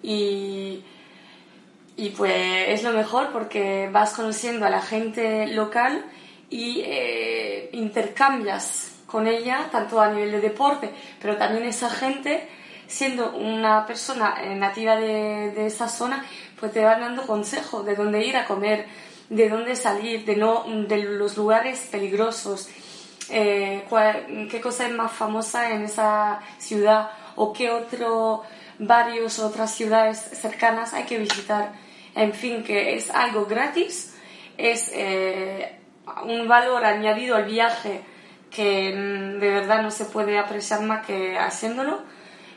y, 0.02 0.82
y 1.98 2.10
pues 2.12 2.70
es 2.70 2.84
lo 2.84 2.92
mejor 2.92 3.32
porque 3.34 3.90
vas 3.92 4.14
conociendo 4.14 4.66
a 4.66 4.70
la 4.70 4.82
gente 4.82 5.48
local 5.48 6.06
y 6.50 6.82
eh, 6.86 7.70
intercambias 7.74 8.94
con 9.06 9.28
ella, 9.28 9.70
tanto 9.72 10.02
a 10.02 10.10
nivel 10.10 10.32
de 10.32 10.42
deporte, 10.42 10.90
pero 11.22 11.38
también 11.38 11.66
esa 11.66 11.90
gente, 11.90 12.50
siendo 12.88 13.36
una 13.36 13.86
persona 13.86 14.36
eh, 14.42 14.56
nativa 14.56 14.96
de, 14.96 15.52
de 15.52 15.68
esa 15.68 15.88
zona, 15.88 16.26
pues 16.60 16.72
te 16.72 16.84
van 16.84 17.02
dando 17.02 17.28
consejos 17.28 17.86
de 17.86 17.96
dónde 17.96 18.26
ir 18.26 18.38
a 18.38 18.46
comer, 18.46 18.88
de 19.30 19.50
dónde 19.50 19.76
salir, 19.76 20.26
de, 20.26 20.36
no, 20.36 20.64
de 20.88 21.04
los 21.04 21.38
lugares 21.38 21.88
peligrosos, 21.92 22.70
eh, 23.30 23.84
qué 24.50 24.62
cosa 24.62 24.88
es 24.88 24.94
más 24.94 25.12
famosa 25.12 25.72
en 25.72 25.84
esa 25.84 26.42
ciudad 26.58 27.12
o 27.36 27.54
qué 27.54 27.72
otro 27.72 28.44
varios 28.80 29.40
otras 29.40 29.74
ciudades 29.74 30.20
cercanas 30.20 30.94
hay 30.94 31.04
que 31.04 31.18
visitar. 31.18 31.74
En 32.16 32.34
fin, 32.34 32.64
que 32.64 32.96
es 32.96 33.10
algo 33.10 33.46
gratis, 33.46 34.16
es 34.58 34.92
un 36.24 36.48
valor 36.48 36.84
añadido 36.86 37.36
al 37.36 37.46
viaje 37.46 38.02
que 38.50 38.94
mm, 38.94 39.40
de 39.40 39.50
verdad 39.50 39.82
no 39.82 39.92
se 39.92 40.06
puede 40.06 40.38
apreciar 40.38 40.82
más 40.82 41.06
que 41.06 41.38
haciéndolo. 41.38 42.02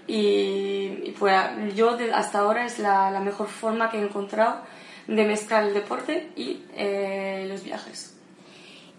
Y, 0.08 1.14
pues 1.18 1.34
yo 1.74 1.98
hasta 2.14 2.38
ahora 2.38 2.64
es 2.64 2.78
la, 2.78 3.10
la, 3.10 3.18
mejor 3.18 3.48
forma 3.48 3.90
que 3.90 3.98
he 3.98 4.02
encontrado 4.02 4.60
de 5.08 5.24
mezclar 5.24 5.64
el 5.64 5.74
deporte 5.74 6.30
y 6.36 6.62
eh, 6.76 7.46
los 7.48 7.64
viajes. 7.64 8.14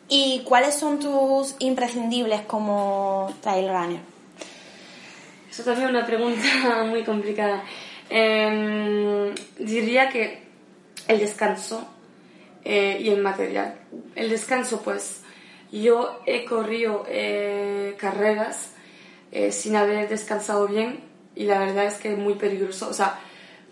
¿Y 0.09 0.41
cuáles 0.43 0.75
son 0.75 0.99
tus 0.99 1.55
imprescindibles 1.59 2.41
como 2.41 3.33
trail 3.41 3.69
runner? 3.69 3.99
Eso 5.49 5.63
también 5.63 5.87
es 5.87 5.95
una 5.95 6.05
pregunta 6.05 6.83
muy 6.89 7.03
complicada. 7.03 7.63
Em, 8.09 9.33
diría 9.59 10.09
que 10.09 10.43
el 11.07 11.19
descanso 11.19 11.87
eh, 12.69 12.97
y 12.99 13.11
el 13.11 13.21
material. 13.21 13.75
El 14.13 14.29
descanso, 14.29 14.81
pues 14.81 15.21
yo 15.71 16.19
he 16.25 16.43
corrido 16.43 17.05
eh, 17.07 17.95
carreras 17.97 18.73
eh, 19.31 19.53
sin 19.53 19.77
haber 19.77 20.09
descansado 20.09 20.67
bien 20.67 20.99
y 21.33 21.45
la 21.45 21.59
verdad 21.59 21.85
es 21.85 21.93
que 21.93 22.11
es 22.11 22.17
muy 22.17 22.33
peligroso. 22.33 22.89
O 22.89 22.93
sea, 22.93 23.21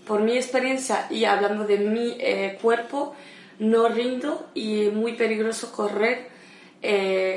por 0.07 0.21
mi 0.21 0.37
experiencia 0.37 1.07
y 1.09 1.25
hablando 1.25 1.67
de 1.67 1.79
mi 1.79 2.17
cuerpo, 2.61 3.13
no 3.59 3.89
rindo 3.89 4.47
y 4.53 4.85
es 4.85 4.93
muy 4.93 5.17
peligroso 5.17 5.73
correr 5.73 6.29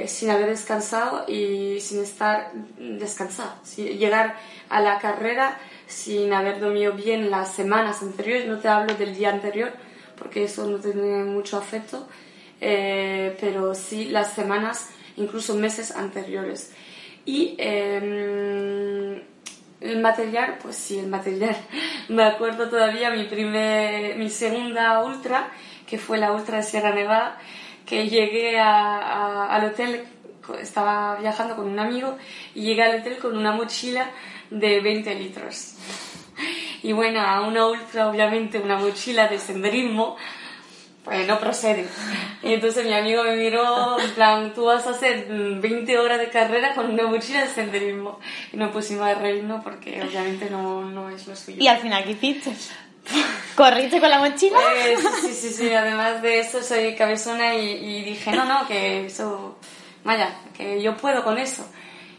sin 0.07 0.31
haber 0.31 0.51
descansado 0.51 1.25
y 1.27 1.81
sin 1.81 2.03
estar 2.03 2.53
descansado. 2.79 3.55
llegar 3.75 4.37
a 4.69 4.81
la 4.81 5.01
carrera 5.01 5.59
sin 5.89 6.33
haber 6.33 6.61
dormido 6.61 6.93
bien 6.93 7.33
las 7.33 7.53
semanas 7.53 8.01
anteriores, 8.03 8.47
no 8.47 8.59
te 8.61 8.69
hablo 8.69 8.95
del 8.95 9.17
día 9.17 9.31
anterior, 9.31 9.73
porque 10.19 10.45
eso 10.45 10.67
no 10.67 10.79
tiene 10.79 11.25
mucho 11.25 11.59
afecto. 11.59 12.09
eh, 12.61 13.37
pero 13.41 13.75
sí 13.75 14.07
las 14.07 14.35
semanas, 14.35 14.91
incluso 15.17 15.55
meses 15.55 15.93
anteriores. 15.93 16.73
Y 17.25 17.55
em, 17.59 19.23
el 19.81 20.01
material, 20.01 20.59
pues 20.63 20.77
sí, 20.77 20.99
el 20.99 21.09
material. 21.09 21.57
Me 22.09 22.25
acuerdo 22.25 22.69
todavía 22.69 23.11
mi, 23.11 23.25
primer, 23.25 24.17
mi 24.17 24.31
segunda 24.31 25.05
ultra, 25.05 25.51
que 25.87 25.99
fue 25.99 26.19
la 26.19 26.33
ultra 26.33 26.59
de 26.59 26.63
Sierra 26.63 26.95
Nevada, 26.95 27.39
que 27.87 28.09
llegué 28.09 28.59
al 28.59 29.65
hotel, 29.65 30.05
estaba 30.61 31.17
viajando 31.17 31.57
con 31.57 31.67
un 31.67 31.79
amigo, 31.79 32.17
y 32.55 32.63
llegué 32.63 32.83
al 32.83 33.01
hotel 33.01 33.19
con 33.19 33.37
una 33.37 33.53
mochila 33.53 34.11
de 34.51 34.81
20 34.81 35.15
litros. 35.15 35.75
Y 36.83 36.93
bueno, 36.93 37.21
a 37.21 37.41
una 37.41 37.67
ultra, 37.67 38.09
obviamente, 38.09 38.59
una 38.59 38.77
mochila 38.77 39.29
de 39.29 39.39
senderismo, 39.39 40.17
pues 41.05 41.27
no 41.27 41.39
procede. 41.39 41.87
Y 42.43 42.53
entonces 42.53 42.85
mi 42.85 42.93
amigo 42.93 43.25
me 43.25 43.37
miró, 43.37 43.99
en 43.99 44.11
plan, 44.13 44.53
tú 44.55 44.67
vas 44.67 44.87
a 44.87 44.91
hacer 44.91 45.27
20 45.29 45.99
horas 45.99 46.19
de 46.19 46.29
carrera 46.29 46.75
con 46.75 46.91
una 46.91 47.07
mochila 47.07 47.41
de 47.41 47.49
senderismo. 47.49 48.21
Y 48.53 48.57
nos 48.57 48.71
pusimos 48.71 49.07
a 49.07 49.15
reírnos 49.15 49.65
porque 49.65 50.03
obviamente 50.03 50.51
no, 50.51 50.85
no 50.85 51.09
es 51.09 51.27
lo 51.27 51.35
suyo. 51.35 51.57
¿Y 51.61 51.67
al 51.67 51.79
final 51.79 52.05
qué 52.05 52.11
hiciste? 52.13 52.53
¿Corriste 53.55 54.01
con 54.01 54.11
la 54.11 54.19
mochila? 54.19 54.59
Eh, 54.77 54.97
sí, 55.23 55.33
sí, 55.33 55.51
sí, 55.51 55.73
además 55.73 56.23
de 56.23 56.41
eso 56.41 56.63
soy 56.63 56.95
cabezona 56.95 57.55
y, 57.55 57.71
y 57.71 58.05
dije, 58.05 58.31
no, 58.33 58.45
no, 58.45 58.67
que 58.67 59.07
eso, 59.07 59.59
vaya, 60.05 60.31
que 60.57 60.81
yo 60.83 60.97
puedo 60.97 61.25
con 61.25 61.39
eso. 61.39 61.67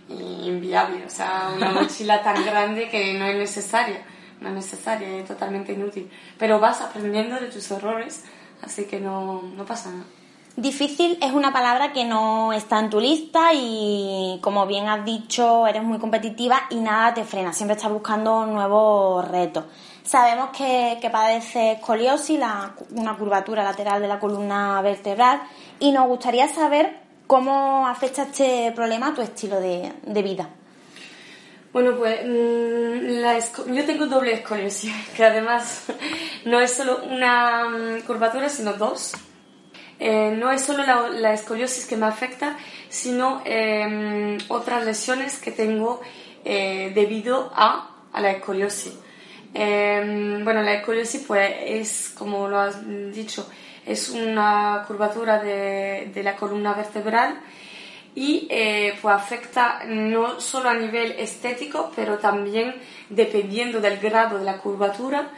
Inviable, 0.10 1.06
o 1.06 1.10
sea, 1.10 1.52
una 1.56 1.70
mochila 1.70 2.24
tan 2.24 2.44
grande 2.44 2.90
que 2.90 3.14
no 3.14 3.28
es 3.28 3.38
necesaria, 3.38 4.02
no 4.42 4.50
es 4.50 4.56
necesaria, 4.56 5.08
es 5.18 5.28
totalmente 5.28 5.74
inútil. 5.74 6.10
Pero 6.38 6.60
vas 6.60 6.82
aprendiendo 6.82 7.36
de 7.36 7.48
tus 7.48 7.70
errores, 7.72 8.24
así 8.62 8.86
que 8.86 9.00
no, 9.00 9.42
no 9.42 9.66
pasa 9.66 9.92
nada. 9.92 10.06
Difícil 10.56 11.18
es 11.22 11.32
una 11.32 11.54
palabra 11.54 11.94
que 11.94 12.04
no 12.04 12.52
está 12.52 12.80
en 12.80 12.90
tu 12.90 13.00
lista 13.00 13.54
y 13.54 14.40
como 14.42 14.66
bien 14.66 14.90
has 14.90 15.06
dicho, 15.06 15.66
eres 15.68 15.84
muy 15.84 16.00
competitiva 16.00 16.64
y 16.70 16.82
nada 16.82 17.14
te 17.14 17.24
frena, 17.24 17.54
siempre 17.54 17.78
estás 17.78 17.92
buscando 17.92 18.46
nuevos 18.46 19.26
retos. 19.30 19.66
Sabemos 20.04 20.50
que, 20.50 20.98
que 21.00 21.10
padece 21.10 21.74
escoliosis, 21.74 22.42
una 22.92 23.16
curvatura 23.16 23.64
lateral 23.64 24.02
de 24.02 24.10
la 24.10 24.20
columna 24.20 24.82
vertebral, 24.82 25.42
y 25.80 25.92
nos 25.92 26.08
gustaría 26.08 26.50
saber 26.50 27.00
cómo 27.28 27.88
afecta 27.88 28.24
este 28.24 28.74
problema 28.74 29.10
a 29.10 29.14
tu 29.14 29.22
estilo 29.22 29.62
de, 29.62 29.94
de 30.02 30.24
vida. 30.24 30.50
Bueno, 31.72 31.96
pues 31.98 32.26
mm, 32.26 33.22
la 33.22 33.38
yo 33.38 33.86
tengo 33.86 34.08
doble 34.08 34.34
escoliosis, 34.34 34.92
que 35.16 35.24
además 35.24 35.86
no 36.46 36.60
es 36.60 36.74
solo 36.74 37.04
una 37.04 37.66
mm, 37.66 38.02
curvatura, 38.08 38.50
sino 38.50 38.74
dos. 38.74 39.14
Eh, 40.00 40.34
no 40.38 40.52
es 40.52 40.62
solo 40.62 40.84
la, 40.84 41.34
escoliosis 41.34 41.86
que 41.86 41.98
me 41.98 42.06
afecta, 42.06 42.58
sino 42.88 43.42
eh, 43.46 44.38
otras 44.48 44.86
lesiones 44.86 45.40
que 45.40 45.52
tengo 45.52 46.02
eh, 46.46 46.92
debido 46.96 47.52
a, 47.54 47.90
a 48.14 48.22
la 48.22 48.32
escoliosis. 48.32 48.94
Eh, 49.54 50.40
bueno, 50.44 50.62
la 50.62 50.74
escoliosis 50.76 51.24
pues 51.28 51.52
es, 51.66 52.14
como 52.18 52.48
lo 52.48 52.60
has 52.60 52.78
dicho, 53.14 53.48
es 53.86 54.10
una 54.10 54.86
curvatura 54.88 55.40
de, 55.40 56.12
de 56.14 56.24
la 56.24 56.36
columna 56.36 56.74
vertebral 56.74 57.40
y 58.20 58.48
eh, 58.50 58.98
pues 59.02 59.16
afecta 59.16 59.84
no 59.88 60.42
solo 60.42 60.68
a 60.68 60.74
nivel 60.74 61.14
estético, 61.14 61.90
pero 61.96 62.18
también 62.18 62.76
dependiendo 63.10 63.80
del 63.80 63.98
grado 63.98 64.40
de 64.40 64.44
la 64.44 64.58
curvatura, 64.58 65.30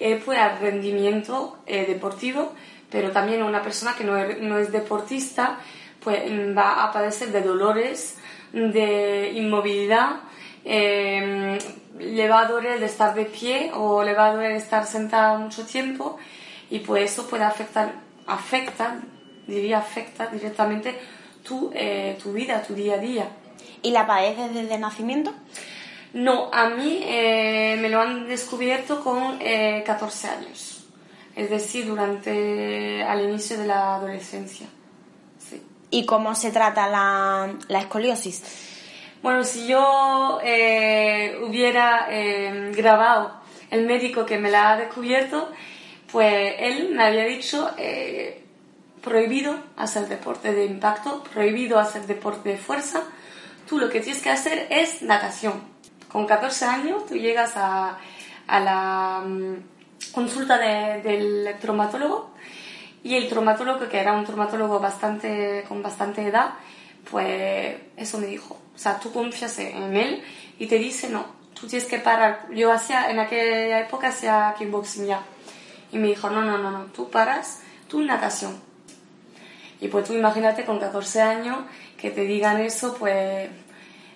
eh, 0.00 0.20
pues 0.24 0.36
al 0.40 0.58
rendimiento 0.58 1.58
eh, 1.64 1.86
deportivo, 1.86 2.52
pero 2.90 3.12
también 3.12 3.40
una 3.44 3.62
persona 3.62 3.94
que 3.94 4.02
no 4.02 4.18
es, 4.18 4.40
no 4.40 4.58
es 4.58 4.72
deportista, 4.72 5.60
pues 6.00 6.24
va 6.58 6.82
a 6.82 6.90
padecer 6.90 7.30
de 7.30 7.40
dolores, 7.40 8.18
de 8.52 9.30
inmovilidad, 9.36 10.16
eh, 10.64 11.56
le 12.00 12.28
va 12.28 12.40
a 12.40 12.46
doler 12.46 12.80
de 12.80 12.86
estar 12.86 13.14
de 13.14 13.26
pie 13.26 13.70
o 13.74 14.02
le 14.02 14.12
va 14.12 14.26
a 14.26 14.32
doler 14.32 14.54
de 14.54 14.58
estar 14.58 14.84
sentada 14.86 15.38
mucho 15.38 15.64
tiempo 15.64 16.18
y 16.68 16.80
pues 16.80 17.12
eso 17.12 17.28
puede 17.28 17.44
afectar, 17.44 17.92
afecta, 18.26 18.98
diría 19.46 19.78
afecta 19.78 20.26
directamente 20.26 20.98
tu, 21.44 21.70
eh, 21.74 22.18
tu 22.22 22.32
vida, 22.32 22.62
tu 22.62 22.74
día 22.74 22.94
a 22.94 22.98
día. 22.98 23.28
¿Y 23.82 23.90
la 23.90 24.06
padeces 24.06 24.52
desde 24.52 24.78
nacimiento? 24.78 25.32
No, 26.14 26.48
a 26.52 26.68
mí 26.70 27.00
eh, 27.02 27.76
me 27.80 27.88
lo 27.88 28.00
han 28.00 28.26
descubierto 28.26 29.02
con 29.02 29.38
eh, 29.40 29.82
14 29.84 30.28
años, 30.28 30.86
es 31.36 31.50
decir, 31.50 31.86
durante 31.86 33.02
al 33.02 33.22
inicio 33.28 33.58
de 33.58 33.66
la 33.66 33.96
adolescencia. 33.96 34.66
Sí. 35.38 35.62
¿Y 35.90 36.06
cómo 36.06 36.34
se 36.34 36.50
trata 36.50 36.88
la, 36.88 37.52
la 37.68 37.78
escoliosis? 37.80 38.42
Bueno, 39.24 39.42
si 39.42 39.66
yo 39.66 40.38
eh, 40.44 41.40
hubiera 41.42 42.08
eh, 42.10 42.72
grabado 42.76 43.32
el 43.70 43.86
médico 43.86 44.26
que 44.26 44.36
me 44.36 44.50
la 44.50 44.72
ha 44.72 44.76
descubierto, 44.76 45.48
pues 46.12 46.56
él 46.58 46.90
me 46.90 47.04
había 47.04 47.24
dicho 47.24 47.70
eh, 47.78 48.43
prohibido 49.04 49.54
hacer 49.76 50.08
deporte 50.08 50.52
de 50.52 50.64
impacto, 50.64 51.22
prohibido 51.24 51.78
hacer 51.78 52.06
deporte 52.06 52.48
de 52.48 52.56
fuerza. 52.56 53.02
Tú 53.68 53.78
lo 53.78 53.90
que 53.90 54.00
tienes 54.00 54.22
que 54.22 54.30
hacer 54.30 54.66
es 54.70 55.02
natación. 55.02 55.62
Con 56.10 56.26
14 56.26 56.64
años 56.64 57.06
tú 57.06 57.14
llegas 57.16 57.52
a, 57.56 57.98
a 58.46 58.60
la 58.60 59.22
um, 59.24 59.56
consulta 60.12 60.58
de, 60.58 61.02
del 61.02 61.56
traumatólogo 61.60 62.30
y 63.02 63.16
el 63.16 63.28
traumatólogo, 63.28 63.88
que 63.88 63.98
era 63.98 64.14
un 64.14 64.24
traumatólogo 64.24 64.80
bastante, 64.80 65.64
con 65.68 65.82
bastante 65.82 66.26
edad, 66.26 66.54
pues 67.10 67.76
eso 67.96 68.18
me 68.18 68.26
dijo. 68.26 68.58
O 68.74 68.78
sea, 68.78 68.98
tú 68.98 69.12
confías 69.12 69.58
en 69.58 69.96
él 69.96 70.22
y 70.58 70.66
te 70.66 70.78
dice, 70.78 71.10
no, 71.10 71.26
tú 71.52 71.66
tienes 71.66 71.86
que 71.86 71.98
parar. 71.98 72.46
Yo 72.50 72.72
hacía, 72.72 73.10
en 73.10 73.18
aquella 73.18 73.80
época 73.80 74.08
hacía 74.08 74.54
kickboxing 74.58 75.06
ya. 75.06 75.20
Y 75.92 75.98
me 75.98 76.08
dijo, 76.08 76.30
no, 76.30 76.42
no, 76.42 76.56
no, 76.56 76.70
no, 76.70 76.84
tú 76.86 77.10
paras, 77.10 77.60
tú 77.88 78.00
natación. 78.00 78.73
Y 79.80 79.88
pues 79.88 80.04
tú 80.04 80.14
imagínate 80.14 80.64
con 80.64 80.78
14 80.78 81.20
años 81.20 81.58
que 81.96 82.10
te 82.10 82.22
digan 82.22 82.60
eso, 82.60 82.94
pues 82.98 83.48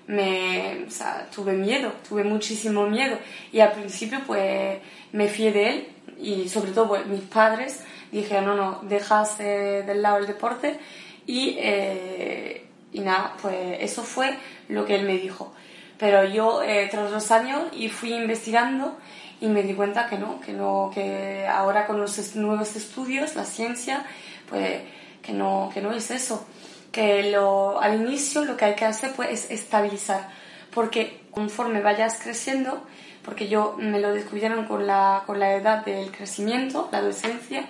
me, 0.06 0.84
o 0.86 0.90
sea, 0.90 1.28
tuve 1.34 1.52
miedo, 1.52 1.92
tuve 2.08 2.24
muchísimo 2.24 2.86
miedo. 2.86 3.18
Y 3.52 3.60
al 3.60 3.72
principio 3.72 4.20
pues 4.26 4.78
me 5.12 5.28
fié 5.28 5.52
de 5.52 5.68
él 5.68 5.88
y 6.18 6.48
sobre 6.48 6.72
todo 6.72 6.88
pues, 6.88 7.06
mis 7.06 7.22
padres 7.22 7.80
dije, 8.10 8.40
no, 8.40 8.54
no, 8.54 8.80
dejas 8.82 9.38
eh, 9.40 9.84
del 9.86 10.02
lado 10.02 10.18
el 10.18 10.26
deporte 10.26 10.78
y... 11.26 11.56
Eh, 11.58 12.64
y 12.92 13.00
nada, 13.00 13.34
pues 13.40 13.78
eso 13.80 14.02
fue 14.02 14.36
lo 14.68 14.84
que 14.84 14.94
él 14.94 15.04
me 15.04 15.18
dijo. 15.18 15.52
Pero 15.98 16.24
yo, 16.24 16.62
eh, 16.62 16.88
tras 16.90 17.10
los 17.10 17.30
años, 17.30 17.64
y 17.72 17.88
fui 17.88 18.14
investigando 18.14 18.96
y 19.40 19.46
me 19.46 19.62
di 19.62 19.74
cuenta 19.74 20.08
que 20.08 20.16
no, 20.16 20.40
que 20.40 20.52
no, 20.52 20.90
que 20.94 21.46
ahora 21.46 21.86
con 21.86 22.00
los 22.00 22.36
nuevos 22.36 22.76
estudios, 22.76 23.34
la 23.34 23.44
ciencia, 23.44 24.04
pues 24.48 24.80
que 25.22 25.33
no, 25.33 25.70
que 25.72 25.81
no 25.81 25.92
es 25.92 26.11
eso. 26.11 26.46
Que 26.92 27.31
lo, 27.31 27.81
al 27.81 28.00
inicio 28.00 28.44
lo 28.44 28.57
que 28.57 28.64
hay 28.64 28.74
que 28.74 28.85
hacer 28.85 29.12
pues 29.14 29.31
es 29.31 29.50
estabilizar. 29.50 30.28
Porque 30.74 31.22
conforme 31.31 31.81
vayas 31.81 32.18
creciendo, 32.22 32.83
porque 33.24 33.48
yo 33.48 33.76
me 33.78 34.00
lo 34.00 34.12
descubrieron 34.12 34.66
con 34.66 34.87
la, 34.87 35.22
con 35.26 35.38
la 35.38 35.54
edad 35.54 35.85
del 35.85 36.11
crecimiento, 36.11 36.88
la 36.92 36.98
adolescencia, 36.98 37.66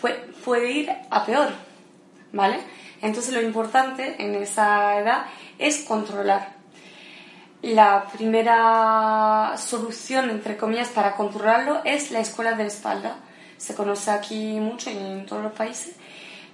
pues 0.00 0.14
puede 0.44 0.70
ir 0.72 0.90
a 1.10 1.24
peor, 1.24 1.50
¿vale? 2.32 2.58
Entonces 3.00 3.32
lo 3.32 3.40
importante 3.40 4.16
en 4.18 4.34
esa 4.34 4.98
edad 4.98 5.26
es 5.58 5.84
controlar. 5.84 6.58
La 7.62 8.04
primera 8.04 9.54
solución, 9.56 10.30
entre 10.30 10.56
comillas, 10.56 10.88
para 10.88 11.16
controlarlo 11.16 11.80
es 11.84 12.12
la 12.12 12.20
escuela 12.20 12.52
de 12.52 12.66
espalda. 12.66 13.16
Se 13.56 13.74
conoce 13.74 14.12
aquí 14.12 14.60
mucho 14.60 14.90
y 14.90 14.96
en 14.96 15.26
todos 15.26 15.42
los 15.42 15.52
países. 15.52 15.96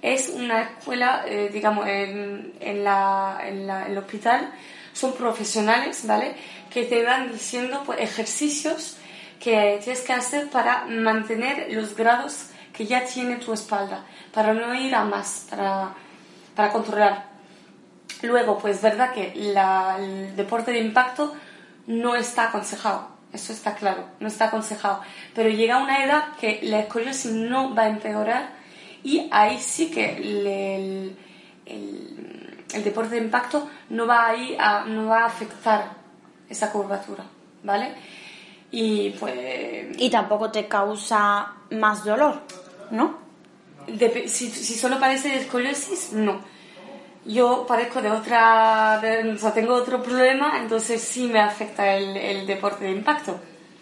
Es 0.01 0.29
una 0.29 0.63
escuela, 0.63 1.25
eh, 1.27 1.49
digamos, 1.51 1.87
en, 1.87 2.53
en, 2.59 2.83
la, 2.83 3.39
en, 3.43 3.67
la, 3.67 3.85
en, 3.85 3.91
el 3.91 3.97
hospital. 3.97 4.53
Son 4.93 5.13
profesionales, 5.13 6.05
¿vale? 6.05 6.35
Que 6.69 6.83
te 6.83 7.03
van 7.03 7.31
diciendo 7.31 7.83
pues, 7.85 7.99
ejercicios 7.99 8.97
que 9.39 9.79
tienes 9.83 10.01
que 10.01 10.13
hacer 10.13 10.49
para 10.49 10.85
mantener 10.85 11.67
los 11.71 11.95
grados 11.95 12.47
que 12.73 12.85
ya 12.85 13.05
tiene 13.05 13.37
tu 13.37 13.53
espalda, 13.53 14.05
para 14.33 14.53
no 14.53 14.73
ir 14.75 14.93
a 14.95 15.05
más, 15.05 15.47
para 15.49 15.93
para 16.55 16.71
controlar. 16.71 17.25
Luego, 18.23 18.57
pues 18.57 18.81
verdad 18.81 19.13
que 19.13 19.33
la, 19.35 19.97
el 19.99 20.35
deporte 20.35 20.71
de 20.71 20.79
impacto 20.79 21.35
no 21.85 22.15
está 22.15 22.45
aconsejado, 22.45 23.09
eso 23.33 23.53
está 23.53 23.75
claro, 23.75 24.05
no 24.19 24.27
está 24.27 24.45
aconsejado, 24.45 25.01
pero 25.35 25.49
llega 25.49 25.83
una 25.83 26.03
edad 26.03 26.23
que 26.39 26.61
la 26.63 26.79
escoliosis 26.79 27.31
no 27.31 27.75
va 27.75 27.83
a 27.83 27.89
empeorar 27.89 28.49
y 29.05 29.29
ahí 29.31 29.61
sí 29.61 29.91
que 29.91 30.17
el, 30.17 30.47
el, 30.47 31.15
el, 32.73 32.83
deporte 32.83 33.13
de 33.13 33.21
impacto 33.21 33.69
no 33.89 34.07
va, 34.07 34.29
a 34.29 34.35
ir 34.35 34.59
a, 34.59 34.83
no 34.85 35.05
va 35.05 35.21
a 35.21 35.25
afectar 35.27 35.91
esa 36.49 36.71
curvatura, 36.71 37.23
¿vale? 37.61 37.93
Y 38.71 39.11
pues... 39.11 39.95
Y 39.99 40.09
tampoco 40.09 40.49
te 40.49 40.67
causa 40.67 41.53
más 41.69 42.03
dolor, 42.03 42.41
¿no? 42.89 43.23
si, 44.25 44.49
si 44.49 44.73
solo 44.73 44.99
padece 44.99 45.29
de 45.29 45.41
escoliosis, 45.41 46.13
no. 46.13 46.41
Yo 47.25 47.63
padezco 47.67 48.01
de 48.01 48.09
otra, 48.09 48.99
o 49.35 49.37
sea, 49.37 49.53
tengo 49.53 49.75
otro 49.75 50.01
problema, 50.01 50.59
entonces 50.59 50.99
sí 50.99 51.27
me 51.27 51.41
afecta 51.41 51.95
el, 51.95 52.17
el 52.17 52.47
deporte 52.47 52.85
de 52.85 52.91
impacto. 52.91 53.39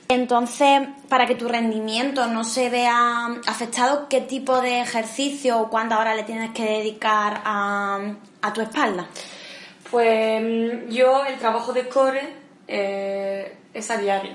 Entonces, 0.10 0.82
para 1.10 1.26
que 1.26 1.36
tu 1.36 1.48
rendimiento 1.48 2.28
no 2.28 2.44
se 2.44 2.70
vea 2.70 3.28
afectado, 3.48 4.08
¿qué 4.10 4.22
tipo 4.22 4.62
de 4.62 4.82
ejercicio 4.82 5.60
o 5.60 5.70
cuántas 5.70 6.00
horas 6.00 6.16
le 6.16 6.24
tienes 6.24 6.52
que 6.52 6.64
dedicar 6.64 7.42
a, 7.46 8.00
a 8.42 8.54
tu 8.54 8.62
espalda? 8.62 9.08
Pues 9.90 10.90
yo 10.90 11.26
el 11.26 11.38
trabajo 11.38 11.72
de 11.74 11.88
core 11.88 12.34
eh, 12.68 13.58
es 13.74 13.92
a 13.92 13.98
diario, 13.98 14.34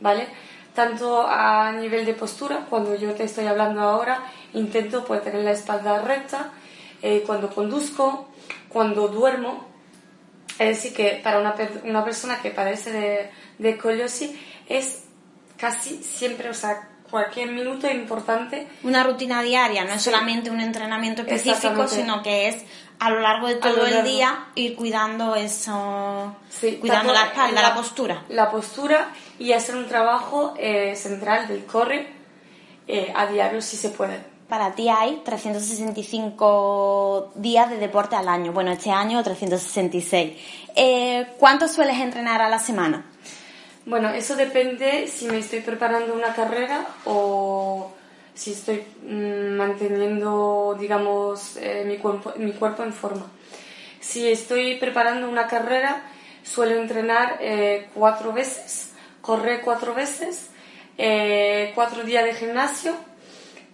¿vale? 0.00 0.26
Tanto 0.74 1.26
a 1.26 1.72
nivel 1.72 2.06
de 2.06 2.14
postura, 2.14 2.66
cuando 2.68 2.94
yo 2.94 3.12
te 3.12 3.24
estoy 3.24 3.46
hablando 3.46 3.80
ahora, 3.80 4.22
intento 4.54 5.04
pues, 5.04 5.22
tener 5.22 5.44
la 5.44 5.52
espalda 5.52 6.00
recta, 6.00 6.52
eh, 7.02 7.22
cuando 7.26 7.50
conduzco, 7.50 8.28
cuando 8.68 9.08
duermo. 9.08 9.66
Es 10.58 10.82
decir, 10.82 10.94
que 10.94 11.20
para 11.22 11.40
una, 11.40 11.54
una 11.84 12.04
persona 12.04 12.40
que 12.40 12.50
padece 12.50 12.92
de, 12.92 13.30
de 13.58 13.78
coliosis 13.78 14.30
es 14.70 15.02
casi 15.58 16.02
siempre, 16.02 16.48
o 16.48 16.54
sea, 16.54 16.88
cualquier 17.10 17.50
minuto 17.50 17.86
es 17.86 17.96
importante. 17.96 18.66
Una 18.84 19.02
rutina 19.02 19.42
diaria, 19.42 19.84
no 19.84 19.92
es 19.92 20.00
solamente 20.00 20.50
un 20.50 20.60
entrenamiento 20.60 21.20
específico, 21.22 21.88
sino 21.88 22.22
que 22.22 22.48
es 22.48 22.64
a 23.00 23.10
lo 23.10 23.20
largo 23.20 23.48
de 23.48 23.56
todo 23.56 23.84
el 23.86 24.04
día 24.04 24.46
ir 24.54 24.76
cuidando 24.76 25.34
eso, 25.34 26.36
cuidando 26.80 27.12
la 27.12 27.26
espalda, 27.26 27.60
la, 27.60 27.74
postura. 27.74 28.24
La 28.28 28.50
postura 28.50 29.10
y 29.38 29.52
hacer 29.52 29.74
un 29.74 29.88
trabajo 29.88 30.54
eh, 30.56 30.94
central 30.94 31.48
del 31.48 31.64
corre 31.64 32.08
eh, 32.86 33.12
a 33.14 33.26
diario 33.26 33.60
si 33.60 33.76
se 33.76 33.90
puede. 33.90 34.30
Para 34.48 34.74
ti 34.74 34.88
hay 34.88 35.20
365 35.24 37.32
días 37.36 37.70
de 37.70 37.78
deporte 37.78 38.16
al 38.16 38.28
año. 38.28 38.52
Bueno, 38.52 38.72
este 38.72 38.90
año 38.90 39.22
366. 39.22 40.36
Eh, 40.74 41.28
¿Cuánto 41.38 41.68
sueles 41.68 41.98
entrenar 41.98 42.42
a 42.42 42.48
la 42.48 42.58
semana? 42.58 43.04
Bueno, 43.86 44.10
eso 44.10 44.36
depende 44.36 45.06
si 45.06 45.26
me 45.26 45.38
estoy 45.38 45.60
preparando 45.60 46.12
una 46.12 46.34
carrera 46.34 46.86
o 47.06 47.90
si 48.34 48.52
estoy 48.52 48.84
mm, 49.02 49.56
manteniendo, 49.56 50.76
digamos, 50.78 51.56
eh, 51.56 51.84
mi, 51.86 51.96
cuerpo, 51.96 52.34
mi 52.36 52.52
cuerpo 52.52 52.82
en 52.82 52.92
forma. 52.92 53.26
Si 53.98 54.30
estoy 54.30 54.76
preparando 54.76 55.28
una 55.28 55.46
carrera, 55.46 56.02
suelo 56.42 56.78
entrenar 56.80 57.38
eh, 57.40 57.88
cuatro 57.94 58.34
veces, 58.34 58.92
correr 59.22 59.62
cuatro 59.62 59.94
veces, 59.94 60.50
eh, 60.98 61.72
cuatro 61.74 62.02
días 62.04 62.24
de 62.24 62.34
gimnasio 62.34 62.94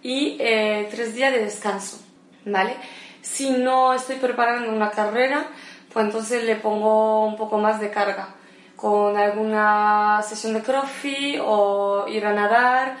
y 0.03 0.37
tres 0.37 1.15
días 1.15 1.33
de 1.33 1.43
descanso, 1.43 1.99
¿vale? 2.45 2.75
Si 3.21 3.49
no 3.49 3.93
estoy 3.93 4.15
preparando 4.15 4.71
una 4.71 4.91
carrera, 4.91 5.47
pues 5.91 6.05
entonces 6.05 6.45
le 6.45 6.55
pongo 6.55 7.25
un 7.25 7.35
poco 7.35 7.57
más 7.57 7.81
de 7.81 7.89
carga, 7.89 8.36
con 8.77 9.17
alguna 9.17 10.21
sesión 10.21 10.53
de 10.53 10.61
crossfit 10.61 11.41
o 11.43 12.05
ir 12.07 12.25
a 12.25 12.31
nadar, 12.31 12.97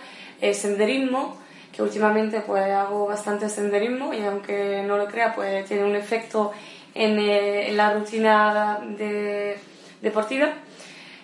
senderismo, 0.53 1.37
que 1.77 1.83
últimamente 1.83 2.41
pues 2.41 2.71
hago 2.71 3.05
bastante 3.05 3.47
senderismo 3.47 4.11
y 4.11 4.23
aunque 4.23 4.83
no 4.83 4.97
lo 4.97 5.05
crea 5.05 5.35
pues 5.35 5.63
tiene 5.67 5.85
un 5.85 5.95
efecto 5.95 6.51
en, 6.95 7.19
eh, 7.19 7.69
la 7.73 7.93
rutina 7.93 8.79
de, 8.97 9.59
deportiva 10.01 10.49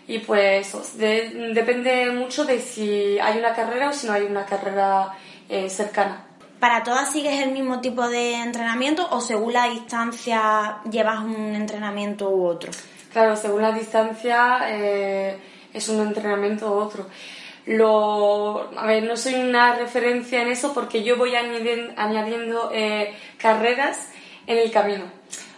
y 0.08 0.20
pues 0.20 0.96
depende 0.96 2.12
mucho 2.12 2.46
de 2.46 2.60
si 2.60 3.18
hay 3.20 3.40
una 3.40 3.56
carrera 3.56 3.90
o 3.90 3.94
si 3.94 4.06
no 4.06 4.14
hay 4.14 4.24
una 4.24 4.46
carrera 4.46 5.14
eh, 5.50 5.70
cercana. 5.70 6.26
¿Para 6.60 6.84
todas 6.84 7.12
sigues 7.12 7.42
el 7.42 7.52
mismo 7.52 7.82
tipo 7.82 8.08
de 8.08 8.36
entrenamiento 8.36 9.08
o 9.10 9.22
según 9.22 9.54
la 9.54 9.70
distancia 9.70 10.78
llevas 10.90 11.22
un 11.22 11.56
entrenamiento 11.56 12.30
u 12.30 12.46
otro? 12.46 12.72
Claro, 13.14 13.36
según 13.36 13.62
la 13.62 13.72
distancia 13.72 14.62
eh, 14.70 15.38
es 15.72 15.88
un 15.88 16.02
entrenamiento 16.02 16.68
u 16.68 16.80
otro. 16.80 17.06
Lo, 17.68 18.72
a 18.76 18.88
ver, 18.88 19.04
no 19.04 19.16
soy 19.16 19.36
una 19.36 19.76
referencia 19.76 20.42
en 20.42 20.48
eso 20.48 20.74
porque 20.74 21.04
yo 21.04 21.16
voy 21.16 21.36
añadiendo, 21.36 22.72
eh, 22.74 23.14
carreras 23.38 24.10
en 24.48 24.58
el 24.58 24.72
camino. 24.72 25.06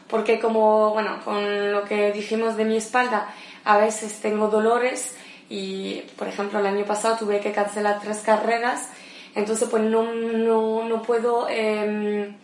Porque 0.10 0.38
como, 0.39 0.91
bueno, 0.91 1.22
con 1.24 1.72
lo 1.72 1.86
que 1.86 2.12
dijimos 2.12 2.58
de 2.58 2.65
mi 2.65 2.76
espalda, 2.76 3.34
a 3.63 3.78
veces 3.78 4.20
tengo 4.20 4.50
dolores 4.50 5.15
y, 5.50 6.02
por 6.18 6.28
ejemplo, 6.28 6.60
el 6.60 6.65
año 6.68 6.86
pasado 6.86 7.18
tuve 7.18 7.39
que 7.39 7.54
cancelar 7.54 8.02
tres 8.02 8.20
carreras, 8.20 8.89
entonces 9.34 9.70
pues 9.70 9.82
no, 9.82 10.04
no, 10.13 10.84
no 10.84 11.02
puedo, 11.02 11.48
em, 11.50 12.36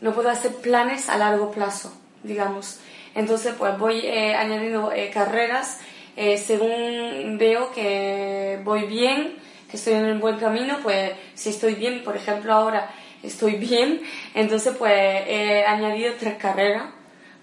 no 0.00 0.12
puedo 0.12 0.30
hacer 0.30 0.54
planes 0.56 1.10
a 1.10 1.18
largo 1.18 1.50
plazo, 1.50 1.92
digamos. 2.22 2.80
Entonces 3.18 3.52
pues 3.58 3.76
voy 3.76 3.98
eh, 4.04 4.36
añadiendo 4.36 4.92
eh, 4.92 5.10
carreras 5.10 5.80
eh, 6.16 6.38
según 6.38 7.36
veo 7.36 7.72
que 7.72 8.60
voy 8.62 8.84
bien, 8.84 9.34
que 9.68 9.76
estoy 9.76 9.94
en 9.94 10.04
el 10.04 10.18
buen 10.18 10.38
camino, 10.38 10.78
pues 10.84 11.12
si 11.34 11.50
estoy 11.50 11.74
bien, 11.74 12.04
por 12.04 12.16
ejemplo 12.16 12.52
ahora 12.52 12.90
estoy 13.24 13.56
bien, 13.56 14.02
entonces 14.34 14.76
pues 14.78 14.92
he 14.92 15.64
añadido 15.66 16.14
tres 16.16 16.36
carreras, 16.38 16.84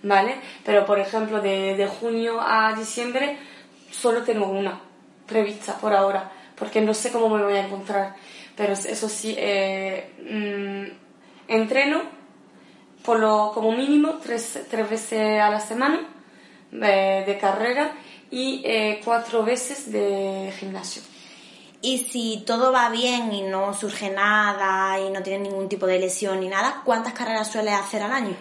¿vale? 0.02 0.36
Pero 0.64 0.86
por 0.86 0.98
ejemplo 0.98 1.42
de, 1.42 1.76
de 1.76 1.88
junio 1.88 2.40
a 2.40 2.74
diciembre 2.74 3.38
solo 3.92 4.24
tengo 4.24 4.48
una 4.48 4.80
prevista 5.28 5.78
por 5.78 5.94
ahora, 5.94 6.32
porque 6.56 6.80
no 6.80 6.94
sé 6.94 7.12
cómo 7.12 7.28
me 7.30 7.44
voy 7.44 7.56
a 7.56 7.66
encontrar. 7.66 8.16
Pero 8.56 8.72
eso 8.74 9.10
sí, 9.10 9.36
eh, 9.38 10.10
mm, 10.22 11.52
entreno 11.54 12.25
por 13.06 13.20
lo, 13.20 13.52
como 13.54 13.72
mínimo 13.72 14.20
tres, 14.22 14.60
tres 14.70 14.90
veces 14.90 15.40
a 15.42 15.50
la 15.50 15.60
semana 15.60 16.00
eh, 16.72 17.24
de 17.26 17.38
carrera 17.38 17.94
y 18.32 18.62
eh, 18.66 19.02
cuatro 19.04 19.44
veces 19.44 19.92
de 19.92 20.54
gimnasio. 20.60 21.02
Y 21.82 22.00
si 22.00 22.44
todo 22.46 22.72
va 22.72 22.90
bien 22.90 23.32
y 23.32 23.44
no 23.44 23.74
surge 23.74 24.10
nada 24.10 25.00
y 25.00 25.12
no 25.12 25.22
tiene 25.22 25.48
ningún 25.48 25.70
tipo 25.70 25.86
de 25.86 26.00
lesión 26.00 26.40
ni 26.40 26.48
nada, 26.48 26.82
¿cuántas 26.84 27.14
carreras 27.14 27.52
sueles 27.52 27.76
hacer 27.76 28.02
al 28.02 28.12
año? 28.12 28.36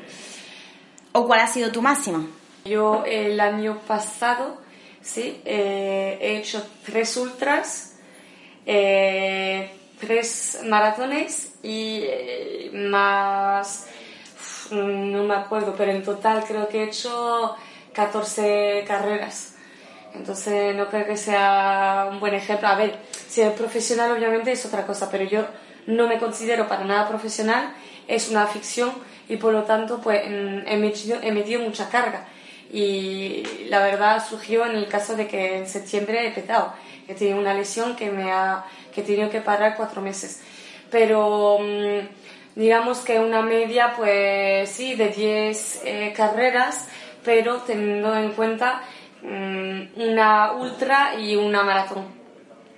¿O 1.12 1.26
cuál 1.26 1.40
ha 1.40 1.46
sido 1.46 1.70
tu 1.70 1.82
máxima? 1.82 2.26
Yo 2.64 3.04
el 3.04 3.38
año 3.38 3.80
pasado 3.86 4.56
sí, 5.02 5.40
eh, 5.44 6.18
he 6.20 6.38
hecho 6.38 6.66
tres 6.84 7.16
ultras, 7.18 7.96
eh, 8.64 9.70
tres 10.00 10.60
maratones 10.64 11.52
y 11.62 12.04
más, 12.72 13.86
no 14.70 15.24
me 15.24 15.34
acuerdo, 15.34 15.74
pero 15.76 15.92
en 15.92 16.02
total 16.02 16.44
creo 16.46 16.68
que 16.68 16.82
he 16.82 16.84
hecho 16.84 17.56
14 17.92 18.84
carreras. 18.86 19.54
Entonces 20.14 20.74
no 20.76 20.88
creo 20.88 21.06
que 21.06 21.16
sea 21.16 22.08
un 22.10 22.20
buen 22.20 22.34
ejemplo. 22.34 22.68
A 22.68 22.76
ver, 22.76 22.98
si 23.28 23.40
es 23.40 23.52
profesional 23.52 24.12
obviamente 24.12 24.52
es 24.52 24.64
otra 24.64 24.86
cosa, 24.86 25.10
pero 25.10 25.24
yo 25.24 25.44
no 25.86 26.06
me 26.06 26.18
considero 26.18 26.68
para 26.68 26.84
nada 26.84 27.08
profesional, 27.08 27.74
es 28.06 28.30
una 28.30 28.46
ficción 28.46 28.92
y 29.28 29.36
por 29.36 29.52
lo 29.52 29.64
tanto 29.64 30.00
pues 30.00 30.22
he 30.24 30.76
metido, 30.76 31.18
he 31.22 31.32
metido 31.32 31.60
mucha 31.60 31.88
carga. 31.88 32.26
Y 32.72 33.44
la 33.68 33.82
verdad 33.82 34.24
surgió 34.26 34.66
en 34.66 34.76
el 34.76 34.88
caso 34.88 35.16
de 35.16 35.28
que 35.28 35.58
en 35.58 35.68
septiembre 35.68 36.26
he 36.26 36.30
petado. 36.30 36.72
He 37.06 37.14
tenido 37.14 37.38
una 37.38 37.54
lesión 37.54 37.96
que 37.96 38.10
me 38.10 38.32
ha 38.32 38.64
que 38.94 39.00
he 39.00 39.04
tenido 39.04 39.30
que 39.30 39.40
parar 39.40 39.76
cuatro 39.76 40.00
meses. 40.00 40.40
Pero 40.90 41.58
mm, 41.60 41.98
digamos 42.54 43.00
que 43.00 43.18
una 43.18 43.42
media 43.42 43.94
pues 43.96 44.70
sí 44.70 44.94
de 44.94 45.08
10 45.08 45.82
eh, 45.84 46.12
carreras, 46.16 46.88
pero 47.24 47.58
teniendo 47.62 48.16
en 48.16 48.32
cuenta 48.32 48.82
Mm, 49.24 49.98
una 50.10 50.52
ultra 50.52 51.18
y 51.18 51.34
una 51.34 51.62
maratón, 51.62 52.04